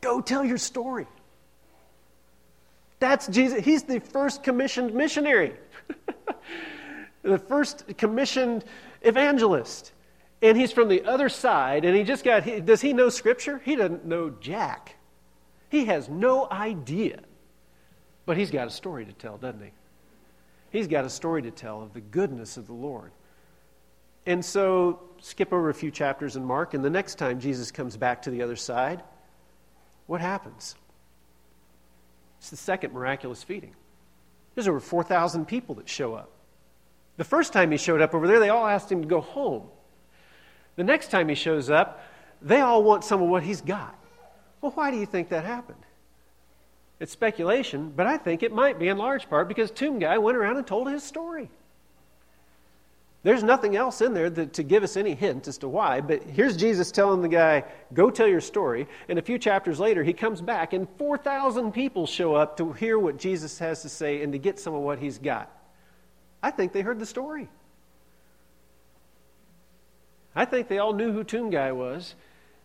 Go 0.00 0.20
tell 0.20 0.44
your 0.44 0.58
story. 0.58 1.06
That's 2.98 3.26
Jesus. 3.26 3.64
He's 3.64 3.82
the 3.82 4.00
first 4.00 4.42
commissioned 4.42 4.94
missionary, 4.94 5.52
the 7.22 7.38
first 7.38 7.84
commissioned 7.98 8.64
evangelist. 9.02 9.92
And 10.42 10.56
he's 10.56 10.72
from 10.72 10.88
the 10.88 11.04
other 11.04 11.28
side, 11.28 11.84
and 11.84 11.96
he 11.96 12.04
just 12.04 12.22
got, 12.22 12.42
he, 12.42 12.60
does 12.60 12.80
he 12.82 12.92
know 12.92 13.08
Scripture? 13.08 13.60
He 13.64 13.74
doesn't 13.74 14.04
know 14.04 14.30
Jack. 14.30 14.96
He 15.70 15.86
has 15.86 16.08
no 16.08 16.46
idea. 16.50 17.20
But 18.26 18.36
he's 18.36 18.50
got 18.50 18.66
a 18.66 18.70
story 18.70 19.06
to 19.06 19.12
tell, 19.12 19.38
doesn't 19.38 19.62
he? 19.62 19.70
He's 20.70 20.88
got 20.88 21.04
a 21.04 21.10
story 21.10 21.42
to 21.42 21.50
tell 21.50 21.82
of 21.82 21.94
the 21.94 22.00
goodness 22.00 22.56
of 22.56 22.66
the 22.66 22.74
Lord. 22.74 23.12
And 24.26 24.44
so, 24.44 25.00
skip 25.20 25.52
over 25.52 25.70
a 25.70 25.74
few 25.74 25.90
chapters 25.90 26.36
in 26.36 26.44
Mark, 26.44 26.74
and 26.74 26.84
the 26.84 26.90
next 26.90 27.14
time 27.14 27.40
Jesus 27.40 27.70
comes 27.70 27.96
back 27.96 28.22
to 28.22 28.30
the 28.30 28.42
other 28.42 28.56
side, 28.56 29.02
what 30.06 30.20
happens? 30.20 30.74
It's 32.38 32.50
the 32.50 32.56
second 32.56 32.92
miraculous 32.92 33.42
feeding. 33.42 33.74
There's 34.54 34.68
over 34.68 34.80
4,000 34.80 35.46
people 35.46 35.76
that 35.76 35.88
show 35.88 36.14
up. 36.14 36.30
The 37.16 37.24
first 37.24 37.52
time 37.52 37.70
he 37.70 37.76
showed 37.76 38.02
up 38.02 38.14
over 38.14 38.26
there, 38.26 38.40
they 38.40 38.48
all 38.48 38.66
asked 38.66 38.90
him 38.90 39.02
to 39.02 39.08
go 39.08 39.20
home. 39.20 39.68
The 40.76 40.84
next 40.84 41.10
time 41.10 41.28
he 41.28 41.34
shows 41.34 41.70
up, 41.70 42.02
they 42.42 42.60
all 42.60 42.82
want 42.82 43.04
some 43.04 43.22
of 43.22 43.28
what 43.28 43.42
he's 43.42 43.60
got. 43.60 43.98
Well, 44.60 44.72
why 44.72 44.90
do 44.90 44.98
you 44.98 45.06
think 45.06 45.30
that 45.30 45.44
happened? 45.44 45.78
It's 46.98 47.12
speculation, 47.12 47.92
but 47.94 48.06
I 48.06 48.16
think 48.16 48.42
it 48.42 48.52
might 48.52 48.78
be 48.78 48.88
in 48.88 48.98
large 48.98 49.28
part 49.28 49.48
because 49.48 49.70
Tomb 49.70 49.98
Guy 49.98 50.18
went 50.18 50.36
around 50.36 50.56
and 50.56 50.66
told 50.66 50.90
his 50.90 51.02
story. 51.02 51.50
There's 53.26 53.42
nothing 53.42 53.74
else 53.74 54.02
in 54.02 54.14
there 54.14 54.30
that, 54.30 54.52
to 54.52 54.62
give 54.62 54.84
us 54.84 54.96
any 54.96 55.12
hint 55.12 55.48
as 55.48 55.58
to 55.58 55.68
why, 55.68 56.00
but 56.00 56.22
here's 56.22 56.56
Jesus 56.56 56.92
telling 56.92 57.22
the 57.22 57.28
guy, 57.28 57.64
Go 57.92 58.08
tell 58.08 58.28
your 58.28 58.40
story. 58.40 58.86
And 59.08 59.18
a 59.18 59.22
few 59.22 59.36
chapters 59.36 59.80
later, 59.80 60.04
he 60.04 60.12
comes 60.12 60.40
back, 60.40 60.72
and 60.72 60.86
4,000 60.96 61.72
people 61.72 62.06
show 62.06 62.36
up 62.36 62.56
to 62.58 62.72
hear 62.72 63.00
what 63.00 63.16
Jesus 63.16 63.58
has 63.58 63.82
to 63.82 63.88
say 63.88 64.22
and 64.22 64.32
to 64.32 64.38
get 64.38 64.60
some 64.60 64.74
of 64.74 64.82
what 64.82 65.00
he's 65.00 65.18
got. 65.18 65.50
I 66.40 66.52
think 66.52 66.72
they 66.72 66.82
heard 66.82 67.00
the 67.00 67.06
story. 67.06 67.48
I 70.36 70.44
think 70.44 70.68
they 70.68 70.78
all 70.78 70.92
knew 70.92 71.10
who 71.10 71.24
Tomb 71.24 71.50
Guy 71.50 71.72
was, 71.72 72.14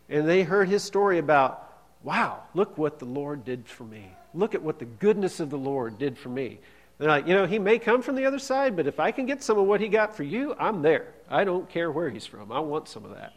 and 0.08 0.28
they 0.28 0.44
heard 0.44 0.68
his 0.68 0.84
story 0.84 1.18
about, 1.18 1.72
wow, 2.04 2.40
look 2.54 2.78
what 2.78 3.00
the 3.00 3.04
Lord 3.04 3.44
did 3.44 3.66
for 3.66 3.82
me. 3.82 4.12
Look 4.32 4.54
at 4.54 4.62
what 4.62 4.78
the 4.78 4.84
goodness 4.84 5.40
of 5.40 5.50
the 5.50 5.58
Lord 5.58 5.98
did 5.98 6.16
for 6.16 6.28
me. 6.28 6.60
They're 6.98 7.08
like, 7.08 7.26
you 7.26 7.34
know, 7.34 7.46
he 7.46 7.58
may 7.58 7.78
come 7.78 8.02
from 8.02 8.14
the 8.14 8.26
other 8.26 8.38
side, 8.38 8.76
but 8.76 8.86
if 8.86 9.00
I 9.00 9.10
can 9.10 9.26
get 9.26 9.42
some 9.42 9.58
of 9.58 9.66
what 9.66 9.80
he 9.80 9.88
got 9.88 10.16
for 10.16 10.22
you, 10.22 10.54
I'm 10.58 10.82
there. 10.82 11.08
I 11.28 11.44
don't 11.44 11.68
care 11.68 11.90
where 11.90 12.10
he's 12.10 12.26
from. 12.26 12.52
I 12.52 12.60
want 12.60 12.88
some 12.88 13.04
of 13.04 13.14
that. 13.14 13.32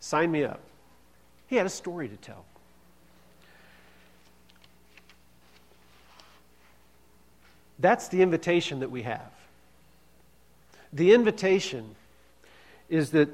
Sign 0.00 0.30
me 0.30 0.44
up. 0.44 0.60
He 1.46 1.56
had 1.56 1.66
a 1.66 1.70
story 1.70 2.08
to 2.08 2.16
tell. 2.16 2.44
That's 7.78 8.08
the 8.08 8.22
invitation 8.22 8.80
that 8.80 8.90
we 8.90 9.02
have. 9.02 9.30
The 10.92 11.12
invitation 11.12 11.96
is 12.88 13.10
that 13.10 13.28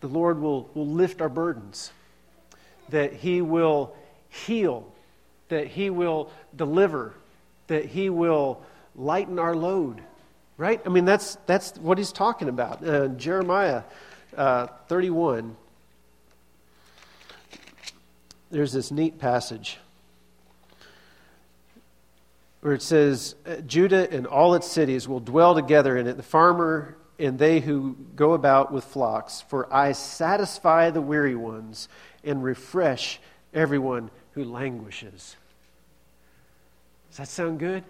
the 0.00 0.06
Lord 0.06 0.40
will, 0.40 0.68
will 0.74 0.86
lift 0.86 1.20
our 1.20 1.28
burdens, 1.28 1.90
that 2.90 3.14
He 3.14 3.40
will 3.40 3.96
heal, 4.28 4.92
that 5.48 5.68
He 5.68 5.88
will 5.90 6.30
deliver, 6.54 7.14
that 7.66 7.86
He 7.86 8.10
will 8.10 8.62
lighten 8.94 9.38
our 9.38 9.54
load. 9.54 10.02
Right? 10.56 10.80
I 10.86 10.88
mean, 10.88 11.04
that's, 11.04 11.36
that's 11.46 11.76
what 11.78 11.98
He's 11.98 12.12
talking 12.12 12.48
about. 12.48 12.86
Uh, 12.86 13.08
Jeremiah 13.08 13.82
uh, 14.36 14.68
31, 14.88 15.56
there's 18.50 18.72
this 18.72 18.90
neat 18.90 19.18
passage 19.18 19.78
where 22.60 22.74
it 22.74 22.82
says, 22.82 23.36
uh, 23.46 23.56
Judah 23.56 24.10
and 24.10 24.26
all 24.26 24.54
its 24.54 24.66
cities 24.66 25.06
will 25.06 25.20
dwell 25.20 25.54
together 25.54 25.96
in 25.96 26.06
it, 26.06 26.16
the 26.16 26.22
farmer 26.22 26.96
and 27.18 27.38
they 27.38 27.60
who 27.60 27.96
go 28.14 28.32
about 28.32 28.72
with 28.72 28.84
flocks. 28.84 29.40
For 29.40 29.72
I 29.72 29.92
satisfy 29.92 30.90
the 30.90 31.00
weary 31.00 31.34
ones 31.34 31.88
and 32.24 32.42
refresh 32.42 33.20
everyone 33.54 34.10
who 34.32 34.44
languishes. 34.44 35.36
Does 37.10 37.18
that 37.18 37.28
sound 37.28 37.58
good? 37.58 37.84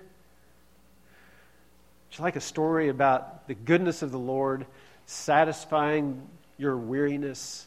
You 2.17 2.23
like 2.23 2.37
a 2.37 2.41
story 2.41 2.89
about 2.89 3.47
the 3.47 3.55
goodness 3.55 4.01
of 4.03 4.11
the 4.11 4.19
Lord 4.19 4.67
satisfying 5.05 6.23
your 6.57 6.77
weariness 6.77 7.67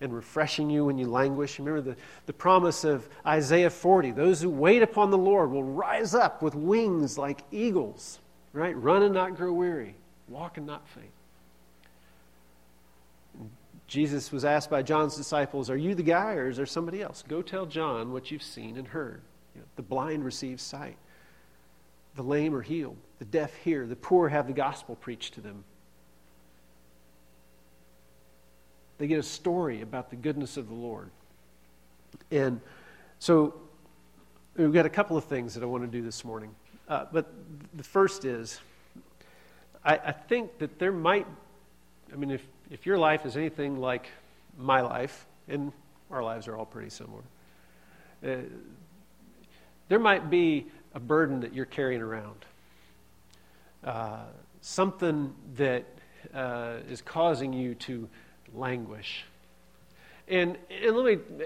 and 0.00 0.14
refreshing 0.14 0.70
you 0.70 0.86
when 0.86 0.96
you 0.96 1.06
languish? 1.06 1.58
Remember 1.58 1.82
the, 1.82 1.96
the 2.24 2.32
promise 2.32 2.84
of 2.84 3.06
Isaiah 3.26 3.68
40 3.68 4.12
those 4.12 4.40
who 4.40 4.48
wait 4.48 4.82
upon 4.82 5.10
the 5.10 5.18
Lord 5.18 5.50
will 5.50 5.64
rise 5.64 6.14
up 6.14 6.40
with 6.40 6.54
wings 6.54 7.18
like 7.18 7.42
eagles, 7.50 8.18
right? 8.54 8.74
Run 8.76 9.02
and 9.02 9.12
not 9.12 9.36
grow 9.36 9.52
weary 9.52 9.94
Walk 10.28 10.56
and 10.56 10.66
not 10.66 10.88
faint. 10.88 11.10
Jesus 13.88 14.30
was 14.30 14.44
asked 14.44 14.70
by 14.70 14.82
John's 14.82 15.16
disciples, 15.16 15.68
Are 15.68 15.76
you 15.76 15.96
the 15.96 16.04
guy 16.04 16.34
or 16.34 16.48
is 16.48 16.56
there 16.56 16.64
somebody 16.64 17.02
else? 17.02 17.24
Go 17.26 17.42
tell 17.42 17.66
John 17.66 18.12
what 18.12 18.30
you've 18.30 18.42
seen 18.42 18.78
and 18.78 18.86
heard. 18.86 19.20
The 19.76 19.82
blind 19.82 20.24
receive 20.24 20.60
sight, 20.60 20.96
the 22.16 22.22
lame 22.22 22.54
are 22.54 22.62
healed, 22.62 22.96
the 23.18 23.24
deaf 23.24 23.54
hear, 23.56 23.86
the 23.86 23.96
poor 23.96 24.28
have 24.28 24.46
the 24.46 24.52
gospel 24.52 24.96
preached 24.96 25.34
to 25.34 25.40
them. 25.40 25.64
They 28.98 29.06
get 29.06 29.18
a 29.18 29.22
story 29.22 29.80
about 29.80 30.10
the 30.10 30.16
goodness 30.16 30.56
of 30.56 30.68
the 30.68 30.74
Lord. 30.74 31.10
And 32.30 32.60
so 33.18 33.54
we've 34.56 34.72
got 34.72 34.84
a 34.84 34.90
couple 34.90 35.16
of 35.16 35.24
things 35.24 35.54
that 35.54 35.62
I 35.62 35.66
want 35.66 35.84
to 35.84 35.88
do 35.90 36.02
this 36.02 36.24
morning. 36.24 36.54
Uh, 36.88 37.06
but 37.10 37.32
the 37.74 37.82
first 37.82 38.24
is 38.24 38.60
I, 39.84 39.96
I 39.96 40.12
think 40.12 40.58
that 40.58 40.78
there 40.78 40.92
might, 40.92 41.26
I 42.12 42.16
mean, 42.16 42.30
if, 42.30 42.46
if 42.70 42.86
your 42.86 42.98
life 42.98 43.24
is 43.24 43.36
anything 43.36 43.78
like 43.78 44.08
my 44.58 44.80
life, 44.80 45.26
and 45.48 45.72
our 46.10 46.22
lives 46.22 46.48
are 46.48 46.56
all 46.56 46.66
pretty 46.66 46.90
similar, 46.90 47.22
uh, 48.24 48.36
there 49.90 49.98
might 49.98 50.30
be 50.30 50.68
a 50.94 51.00
burden 51.00 51.40
that 51.40 51.52
you're 51.52 51.66
carrying 51.66 52.00
around. 52.00 52.46
Uh, 53.82 54.20
something 54.60 55.34
that 55.56 55.84
uh, 56.32 56.76
is 56.88 57.02
causing 57.02 57.52
you 57.52 57.74
to 57.74 58.08
languish. 58.54 59.24
And, 60.28 60.56
and 60.84 60.96
let 60.96 61.04
me, 61.04 61.44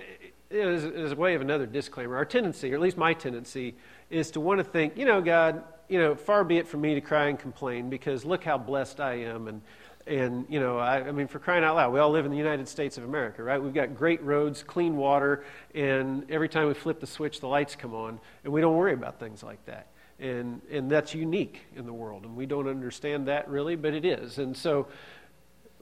as, 0.51 0.85
as 0.85 1.13
a 1.13 1.17
way 1.17 1.35
of 1.35 1.41
another 1.41 1.65
disclaimer, 1.65 2.17
our 2.17 2.27
tendency, 2.27 2.71
or 2.71 2.75
at 2.75 2.83
least 2.83 2.99
my 2.99 3.15
tendency, 3.15 3.77
is 4.11 4.31
to 4.33 4.41
want 4.41 4.59
to 4.59 4.65
think, 4.65 4.99
you 4.99 5.07
know, 5.07 5.23
God, 5.23 5.65
you 5.89 5.99
know, 5.99 6.15
far 6.15 6.45
be 6.45 6.59
it 6.59 6.69
from 6.69 6.83
me 6.83 6.95
to 6.95 7.01
cry 7.01 7.29
and 7.29 7.39
complain 7.39 7.89
because 7.89 8.27
look 8.27 8.45
how 8.45 8.59
blessed 8.59 9.01
I 9.01 9.15
am. 9.21 9.49
And, 9.49 9.63
and 10.07 10.47
you 10.49 10.61
know, 10.61 10.79
I, 10.79 11.09
I, 11.09 11.13
mean, 11.13 11.29
for 11.29 11.39
crying 11.39 11.65
out 11.65 11.77
loud, 11.77 11.93
we 11.93 11.99
all 11.99 12.11
live 12.11 12.25
in 12.25 12.31
the 12.31 12.37
United 12.39 12.69
States 12.69 12.99
of 12.99 13.05
America, 13.05 13.43
right? 13.43 13.63
We've 13.63 13.75
got 13.75 13.97
great 13.97 14.23
roads, 14.23 14.63
clean 14.63 14.97
water, 14.97 15.45
and 15.75 16.31
every 16.31 16.49
time 16.49 16.69
we 16.69 16.75
flip 16.75 17.01
the 17.01 17.07
switch, 17.07 17.41
the 17.41 17.49
lights 17.49 17.75
come 17.75 17.95
on, 17.95 18.21
and 18.45 18.53
we 18.53 18.61
don't 18.61 18.77
worry 18.77 18.93
about 18.93 19.19
things 19.19 19.43
like 19.43 19.65
that. 19.67 19.89
And, 20.21 20.61
and 20.71 20.91
that's 20.91 21.15
unique 21.15 21.63
in 21.75 21.87
the 21.87 21.93
world, 21.93 22.25
and 22.25 22.37
we 22.37 22.47
don't 22.47 22.69
understand 22.69 23.29
that 23.29 23.49
really, 23.49 23.77
but 23.77 23.95
it 23.95 24.05
is. 24.05 24.39
And 24.39 24.57
so, 24.57 24.87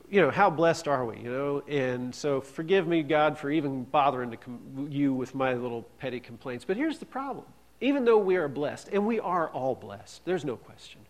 you 0.08 0.20
know, 0.20 0.30
how 0.30 0.50
blessed 0.50 0.88
are 0.88 1.04
we, 1.04 1.18
you 1.18 1.30
know? 1.30 1.62
And 1.68 2.14
so 2.14 2.40
forgive 2.40 2.86
me, 2.86 3.02
God, 3.02 3.38
for 3.38 3.50
even 3.50 3.84
bothering 3.84 4.30
to 4.30 4.36
com- 4.36 4.88
you 4.90 5.12
with 5.12 5.34
my 5.34 5.54
little 5.54 5.82
petty 5.98 6.20
complaints. 6.20 6.64
But 6.64 6.76
here's 6.76 6.98
the 6.98 7.06
problem 7.06 7.46
even 7.80 8.04
though 8.04 8.18
we 8.18 8.36
are 8.36 8.46
blessed, 8.46 8.90
and 8.92 9.04
we 9.04 9.18
are 9.18 9.50
all 9.50 9.74
blessed, 9.74 10.24
there's 10.24 10.44
no 10.44 10.56
question. 10.56 11.00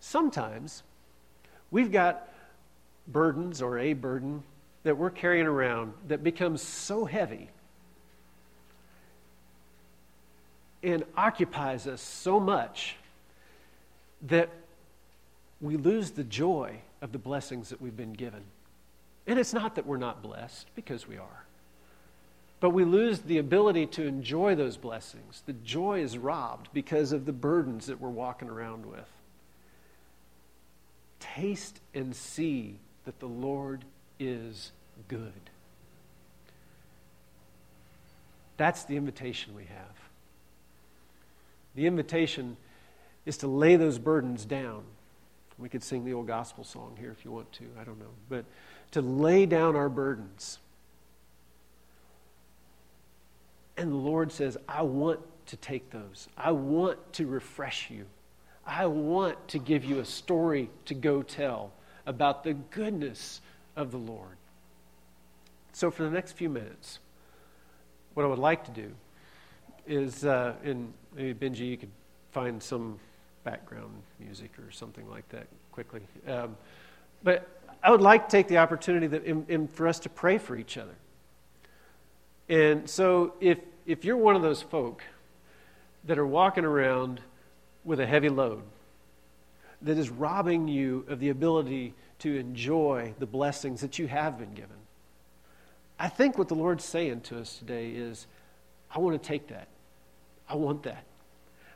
Sometimes 0.00 0.82
we've 1.70 1.92
got 1.92 2.32
burdens 3.08 3.62
or 3.62 3.78
a 3.78 3.92
burden 3.92 4.42
that 4.84 4.96
we're 4.96 5.10
carrying 5.10 5.46
around 5.46 5.92
that 6.06 6.22
becomes 6.22 6.62
so 6.62 7.04
heavy 7.04 7.50
and 10.82 11.04
occupies 11.16 11.86
us 11.86 12.00
so 12.00 12.38
much 12.38 12.96
that 14.22 14.48
we 15.60 15.76
lose 15.76 16.12
the 16.12 16.24
joy 16.24 16.76
of 17.02 17.12
the 17.12 17.18
blessings 17.18 17.70
that 17.70 17.80
we've 17.80 17.96
been 17.96 18.12
given. 18.12 18.42
And 19.26 19.38
it's 19.38 19.52
not 19.52 19.74
that 19.74 19.86
we're 19.86 19.96
not 19.96 20.22
blessed, 20.22 20.68
because 20.74 21.06
we 21.06 21.18
are. 21.18 21.44
But 22.60 22.70
we 22.70 22.84
lose 22.84 23.20
the 23.20 23.38
ability 23.38 23.86
to 23.86 24.04
enjoy 24.04 24.54
those 24.54 24.76
blessings. 24.76 25.42
The 25.46 25.52
joy 25.52 26.00
is 26.00 26.16
robbed 26.16 26.70
because 26.72 27.12
of 27.12 27.26
the 27.26 27.32
burdens 27.32 27.86
that 27.86 28.00
we're 28.00 28.08
walking 28.08 28.48
around 28.48 28.86
with. 28.86 29.08
Taste 31.20 31.80
and 31.94 32.14
see 32.16 32.78
that 33.08 33.20
the 33.20 33.26
Lord 33.26 33.86
is 34.20 34.72
good. 35.08 35.32
That's 38.58 38.84
the 38.84 38.96
invitation 38.96 39.54
we 39.54 39.64
have. 39.64 39.96
The 41.74 41.86
invitation 41.86 42.58
is 43.24 43.38
to 43.38 43.46
lay 43.46 43.76
those 43.76 43.98
burdens 43.98 44.44
down. 44.44 44.82
We 45.56 45.70
could 45.70 45.82
sing 45.82 46.04
the 46.04 46.12
old 46.12 46.26
gospel 46.26 46.64
song 46.64 46.98
here 47.00 47.10
if 47.10 47.24
you 47.24 47.30
want 47.30 47.50
to, 47.54 47.64
I 47.80 47.84
don't 47.84 47.98
know. 47.98 48.12
But 48.28 48.44
to 48.90 49.00
lay 49.00 49.46
down 49.46 49.74
our 49.74 49.88
burdens 49.88 50.58
And 53.78 53.92
the 53.92 53.96
Lord 53.96 54.32
says, 54.32 54.58
I 54.68 54.82
want 54.82 55.20
to 55.46 55.56
take 55.56 55.90
those. 55.90 56.28
I 56.36 56.50
want 56.50 57.12
to 57.14 57.26
refresh 57.26 57.90
you. 57.90 58.06
I 58.66 58.86
want 58.86 59.48
to 59.48 59.58
give 59.58 59.84
you 59.84 60.00
a 60.00 60.04
story 60.04 60.68
to 60.86 60.94
go 60.94 61.22
tell 61.22 61.70
about 62.08 62.42
the 62.42 62.54
goodness 62.54 63.40
of 63.76 63.92
the 63.92 63.98
Lord. 63.98 64.36
So, 65.72 65.90
for 65.90 66.02
the 66.02 66.10
next 66.10 66.32
few 66.32 66.48
minutes, 66.48 66.98
what 68.14 68.24
I 68.24 68.26
would 68.26 68.38
like 68.38 68.64
to 68.64 68.70
do 68.70 68.90
is, 69.86 70.24
uh, 70.24 70.54
and 70.64 70.92
maybe 71.14 71.34
Benji, 71.34 71.68
you 71.68 71.76
could 71.76 71.90
find 72.32 72.60
some 72.60 72.98
background 73.44 73.92
music 74.18 74.50
or 74.58 74.72
something 74.72 75.08
like 75.08 75.28
that 75.28 75.46
quickly. 75.70 76.00
Um, 76.26 76.56
but 77.22 77.46
I 77.82 77.90
would 77.90 78.00
like 78.00 78.28
to 78.28 78.32
take 78.32 78.48
the 78.48 78.58
opportunity 78.58 79.06
that, 79.08 79.24
in, 79.24 79.44
in, 79.48 79.68
for 79.68 79.86
us 79.86 80.00
to 80.00 80.08
pray 80.08 80.38
for 80.38 80.56
each 80.56 80.78
other. 80.78 80.94
And 82.48 82.88
so 82.88 83.34
if, 83.38 83.58
if 83.86 84.04
you're 84.04 84.16
one 84.16 84.34
of 84.34 84.42
those 84.42 84.62
folk 84.62 85.02
that 86.04 86.18
are 86.18 86.26
walking 86.26 86.64
around 86.64 87.20
with 87.84 88.00
a 88.00 88.06
heavy 88.06 88.30
load 88.30 88.62
that 89.82 89.98
is 89.98 90.10
robbing 90.10 90.68
you 90.68 91.04
of 91.08 91.20
the 91.20 91.28
ability 91.28 91.94
to 92.20 92.36
enjoy 92.36 93.14
the 93.18 93.26
blessings 93.26 93.80
that 93.80 93.98
you 93.98 94.08
have 94.08 94.38
been 94.38 94.54
given, 94.54 94.76
I 95.98 96.08
think 96.08 96.38
what 96.38 96.48
the 96.48 96.54
Lord's 96.54 96.84
saying 96.84 97.22
to 97.22 97.38
us 97.38 97.58
today 97.58 97.90
is, 97.90 98.26
I 98.90 99.00
want 99.00 99.20
to 99.20 99.26
take 99.26 99.48
that. 99.48 99.68
I 100.48 100.54
want 100.54 100.84
that. 100.84 101.04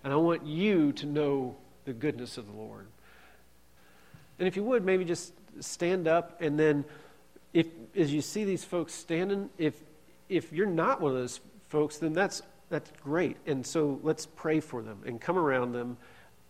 And 0.04 0.12
I 0.12 0.16
want 0.16 0.46
you 0.46 0.92
to 0.92 1.06
know 1.06 1.56
the 1.84 1.92
goodness 1.92 2.38
of 2.38 2.46
the 2.46 2.52
Lord. 2.52 2.86
And 4.38 4.48
if 4.48 4.56
you 4.56 4.64
would, 4.64 4.84
maybe 4.84 5.04
just 5.04 5.32
stand 5.60 6.08
up 6.08 6.40
and 6.40 6.58
then 6.58 6.84
if 7.52 7.66
as 7.94 8.12
you 8.12 8.22
see 8.22 8.44
these 8.44 8.64
folks 8.64 8.94
standing, 8.94 9.50
if 9.58 9.74
if 10.28 10.52
you're 10.52 10.66
not 10.66 11.00
one 11.00 11.12
of 11.12 11.18
those 11.18 11.40
folks, 11.68 11.98
then 11.98 12.12
that's, 12.12 12.42
that's 12.70 12.90
great. 13.02 13.36
And 13.46 13.66
so 13.66 14.00
let's 14.02 14.26
pray 14.26 14.60
for 14.60 14.82
them 14.82 15.00
and 15.06 15.20
come 15.20 15.36
around 15.36 15.72
them 15.72 15.98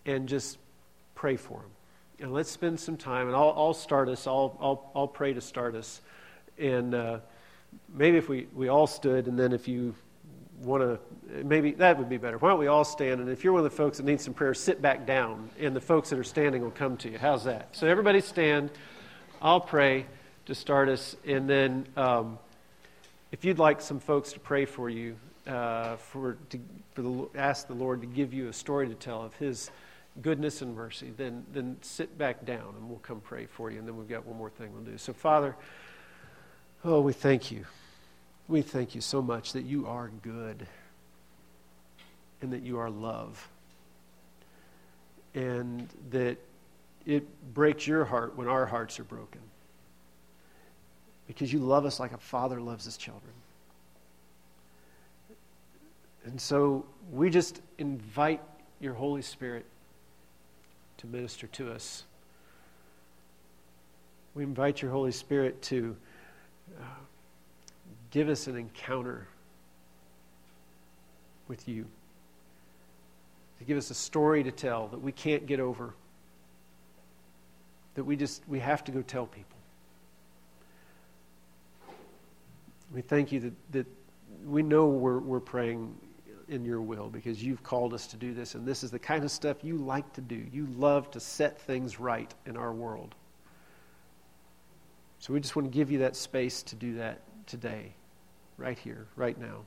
and 0.06 0.28
just 0.28 0.58
pray 1.22 1.36
for 1.36 1.58
them. 1.58 1.70
And 2.18 2.32
let's 2.32 2.50
spend 2.50 2.80
some 2.80 2.96
time, 2.96 3.28
and 3.28 3.36
I'll, 3.36 3.54
I'll 3.56 3.74
start 3.74 4.08
us, 4.08 4.26
I'll, 4.26 4.58
I'll, 4.60 4.90
I'll 4.92 5.06
pray 5.06 5.32
to 5.32 5.40
start 5.40 5.76
us. 5.76 6.00
And 6.58 6.96
uh, 6.96 7.20
maybe 7.94 8.16
if 8.16 8.28
we, 8.28 8.48
we 8.52 8.66
all 8.66 8.88
stood, 8.88 9.28
and 9.28 9.38
then 9.38 9.52
if 9.52 9.68
you 9.68 9.94
want 10.64 10.82
to, 10.82 11.44
maybe 11.44 11.74
that 11.74 11.96
would 11.96 12.08
be 12.08 12.16
better. 12.16 12.38
Why 12.38 12.48
don't 12.48 12.58
we 12.58 12.66
all 12.66 12.82
stand? 12.82 13.20
And 13.20 13.30
if 13.30 13.44
you're 13.44 13.52
one 13.52 13.64
of 13.64 13.70
the 13.70 13.76
folks 13.76 13.98
that 13.98 14.02
needs 14.02 14.24
some 14.24 14.34
prayer, 14.34 14.52
sit 14.52 14.82
back 14.82 15.06
down, 15.06 15.48
and 15.60 15.76
the 15.76 15.80
folks 15.80 16.10
that 16.10 16.18
are 16.18 16.24
standing 16.24 16.60
will 16.60 16.72
come 16.72 16.96
to 16.96 17.08
you. 17.08 17.18
How's 17.18 17.44
that? 17.44 17.68
So 17.70 17.86
everybody 17.86 18.20
stand. 18.20 18.72
I'll 19.40 19.60
pray 19.60 20.06
to 20.46 20.56
start 20.56 20.88
us, 20.88 21.14
and 21.24 21.48
then. 21.48 21.86
Um, 21.96 22.36
if 23.30 23.44
you'd 23.44 23.60
like 23.60 23.80
some 23.80 24.00
folks 24.00 24.32
to 24.32 24.40
pray 24.40 24.64
for 24.64 24.90
you, 24.90 25.14
uh, 25.46 25.94
for, 25.98 26.36
to, 26.50 26.58
for 26.94 27.02
the, 27.02 27.28
ask 27.36 27.68
the 27.68 27.74
Lord 27.74 28.00
to 28.00 28.08
give 28.08 28.34
you 28.34 28.48
a 28.48 28.52
story 28.52 28.88
to 28.88 28.94
tell 28.94 29.22
of 29.22 29.34
His 29.36 29.70
goodness 30.20 30.60
and 30.60 30.74
mercy, 30.74 31.12
then, 31.16 31.46
then 31.52 31.78
sit 31.80 32.18
back 32.18 32.44
down 32.44 32.74
and 32.76 32.88
we'll 32.88 32.98
come 32.98 33.20
pray 33.20 33.46
for 33.46 33.70
you. 33.70 33.78
And 33.78 33.88
then 33.88 33.96
we've 33.96 34.08
got 34.08 34.26
one 34.26 34.36
more 34.36 34.50
thing 34.50 34.72
we'll 34.72 34.82
do. 34.82 34.98
So, 34.98 35.12
Father, 35.12 35.56
oh, 36.84 37.00
we 37.00 37.12
thank 37.12 37.50
you. 37.50 37.64
We 38.48 38.60
thank 38.60 38.94
you 38.94 39.00
so 39.00 39.22
much 39.22 39.52
that 39.52 39.64
you 39.64 39.86
are 39.86 40.10
good 40.22 40.66
and 42.42 42.52
that 42.52 42.62
you 42.62 42.78
are 42.78 42.90
love. 42.90 43.48
And 45.34 45.88
that 46.10 46.36
it 47.06 47.54
breaks 47.54 47.86
your 47.86 48.04
heart 48.04 48.36
when 48.36 48.48
our 48.48 48.66
hearts 48.66 49.00
are 49.00 49.04
broken. 49.04 49.40
Because 51.26 51.52
you 51.52 51.60
love 51.60 51.86
us 51.86 51.98
like 51.98 52.12
a 52.12 52.18
father 52.18 52.60
loves 52.60 52.84
his 52.84 52.98
children. 52.98 53.32
And 56.24 56.40
so 56.40 56.84
we 57.10 57.30
just 57.30 57.62
invite 57.78 58.42
your 58.80 58.92
Holy 58.94 59.22
Spirit 59.22 59.64
to 60.98 61.06
minister 61.06 61.46
to 61.48 61.72
us. 61.72 62.04
We 64.34 64.44
invite 64.44 64.80
your 64.80 64.90
Holy 64.90 65.12
Spirit 65.12 65.60
to 65.62 65.96
uh, 66.80 66.84
give 68.10 68.28
us 68.28 68.46
an 68.46 68.56
encounter 68.56 69.26
with 71.48 71.68
you, 71.68 71.86
to 73.58 73.64
give 73.64 73.76
us 73.76 73.90
a 73.90 73.94
story 73.94 74.42
to 74.42 74.50
tell 74.50 74.88
that 74.88 75.00
we 75.00 75.12
can't 75.12 75.46
get 75.46 75.60
over, 75.60 75.94
that 77.94 78.04
we 78.04 78.16
just 78.16 78.42
we 78.48 78.58
have 78.58 78.82
to 78.84 78.92
go 78.92 79.02
tell 79.02 79.26
people. 79.26 79.58
We 82.94 83.00
thank 83.00 83.32
you 83.32 83.40
that, 83.40 83.72
that 83.72 83.86
we 84.46 84.62
know 84.62 84.86
we're, 84.86 85.18
we're 85.18 85.40
praying 85.40 85.94
in 86.48 86.64
your 86.64 86.80
will 86.80 87.08
because 87.08 87.42
you've 87.42 87.62
called 87.62 87.94
us 87.94 88.06
to 88.08 88.16
do 88.16 88.34
this, 88.34 88.54
and 88.54 88.66
this 88.66 88.82
is 88.82 88.90
the 88.90 88.98
kind 88.98 89.24
of 89.24 89.30
stuff 89.30 89.58
you 89.62 89.76
like 89.76 90.12
to 90.14 90.20
do. 90.20 90.44
You 90.52 90.66
love 90.76 91.10
to 91.12 91.20
set 91.20 91.60
things 91.60 92.00
right 92.00 92.32
in 92.46 92.56
our 92.56 92.72
world. 92.72 93.14
So 95.18 95.32
we 95.32 95.40
just 95.40 95.54
want 95.54 95.70
to 95.70 95.76
give 95.76 95.90
you 95.90 95.98
that 95.98 96.16
space 96.16 96.62
to 96.64 96.76
do 96.76 96.96
that 96.96 97.20
today, 97.46 97.94
right 98.58 98.78
here, 98.78 99.06
right 99.16 99.38
now. 99.38 99.60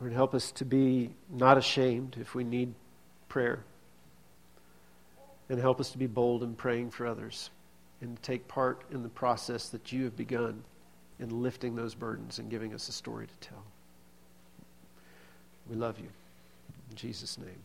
Lord, 0.00 0.12
help 0.12 0.34
us 0.34 0.52
to 0.52 0.64
be 0.64 1.10
not 1.28 1.58
ashamed 1.58 2.16
if 2.20 2.34
we 2.34 2.44
need 2.44 2.74
prayer. 3.28 3.64
And 5.48 5.58
help 5.58 5.80
us 5.80 5.90
to 5.92 5.98
be 5.98 6.06
bold 6.06 6.42
in 6.42 6.54
praying 6.54 6.90
for 6.90 7.06
others 7.06 7.50
and 8.00 8.22
take 8.22 8.46
part 8.46 8.82
in 8.92 9.02
the 9.02 9.08
process 9.08 9.70
that 9.70 9.92
you 9.92 10.04
have 10.04 10.16
begun 10.16 10.62
in 11.18 11.42
lifting 11.42 11.74
those 11.74 11.94
burdens 11.94 12.38
and 12.38 12.50
giving 12.50 12.74
us 12.74 12.88
a 12.88 12.92
story 12.92 13.26
to 13.26 13.48
tell. 13.48 13.64
We 15.68 15.76
love 15.76 15.98
you. 15.98 16.08
In 16.90 16.96
Jesus' 16.96 17.38
name. 17.38 17.62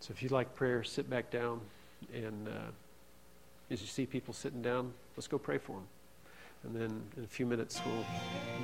So 0.00 0.12
if 0.12 0.22
you'd 0.22 0.32
like 0.32 0.54
prayer, 0.54 0.84
sit 0.84 1.08
back 1.10 1.30
down. 1.30 1.60
And 2.14 2.48
uh, 2.48 2.70
as 3.70 3.80
you 3.80 3.86
see 3.86 4.06
people 4.06 4.34
sitting 4.34 4.62
down, 4.62 4.92
let's 5.16 5.26
go 5.26 5.38
pray 5.38 5.58
for 5.58 5.72
them. 5.72 5.86
And 6.64 6.76
then 6.76 7.02
in 7.16 7.24
a 7.24 7.28
few 7.28 7.46
minutes, 7.46 7.80
we'll 7.84 8.04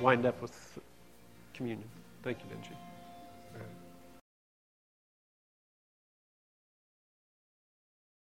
wind 0.01 0.25
up 0.25 0.41
with 0.41 0.79
communion. 1.53 1.87
Thank 2.23 2.39
you, 2.39 2.45
Benji. 2.55 2.92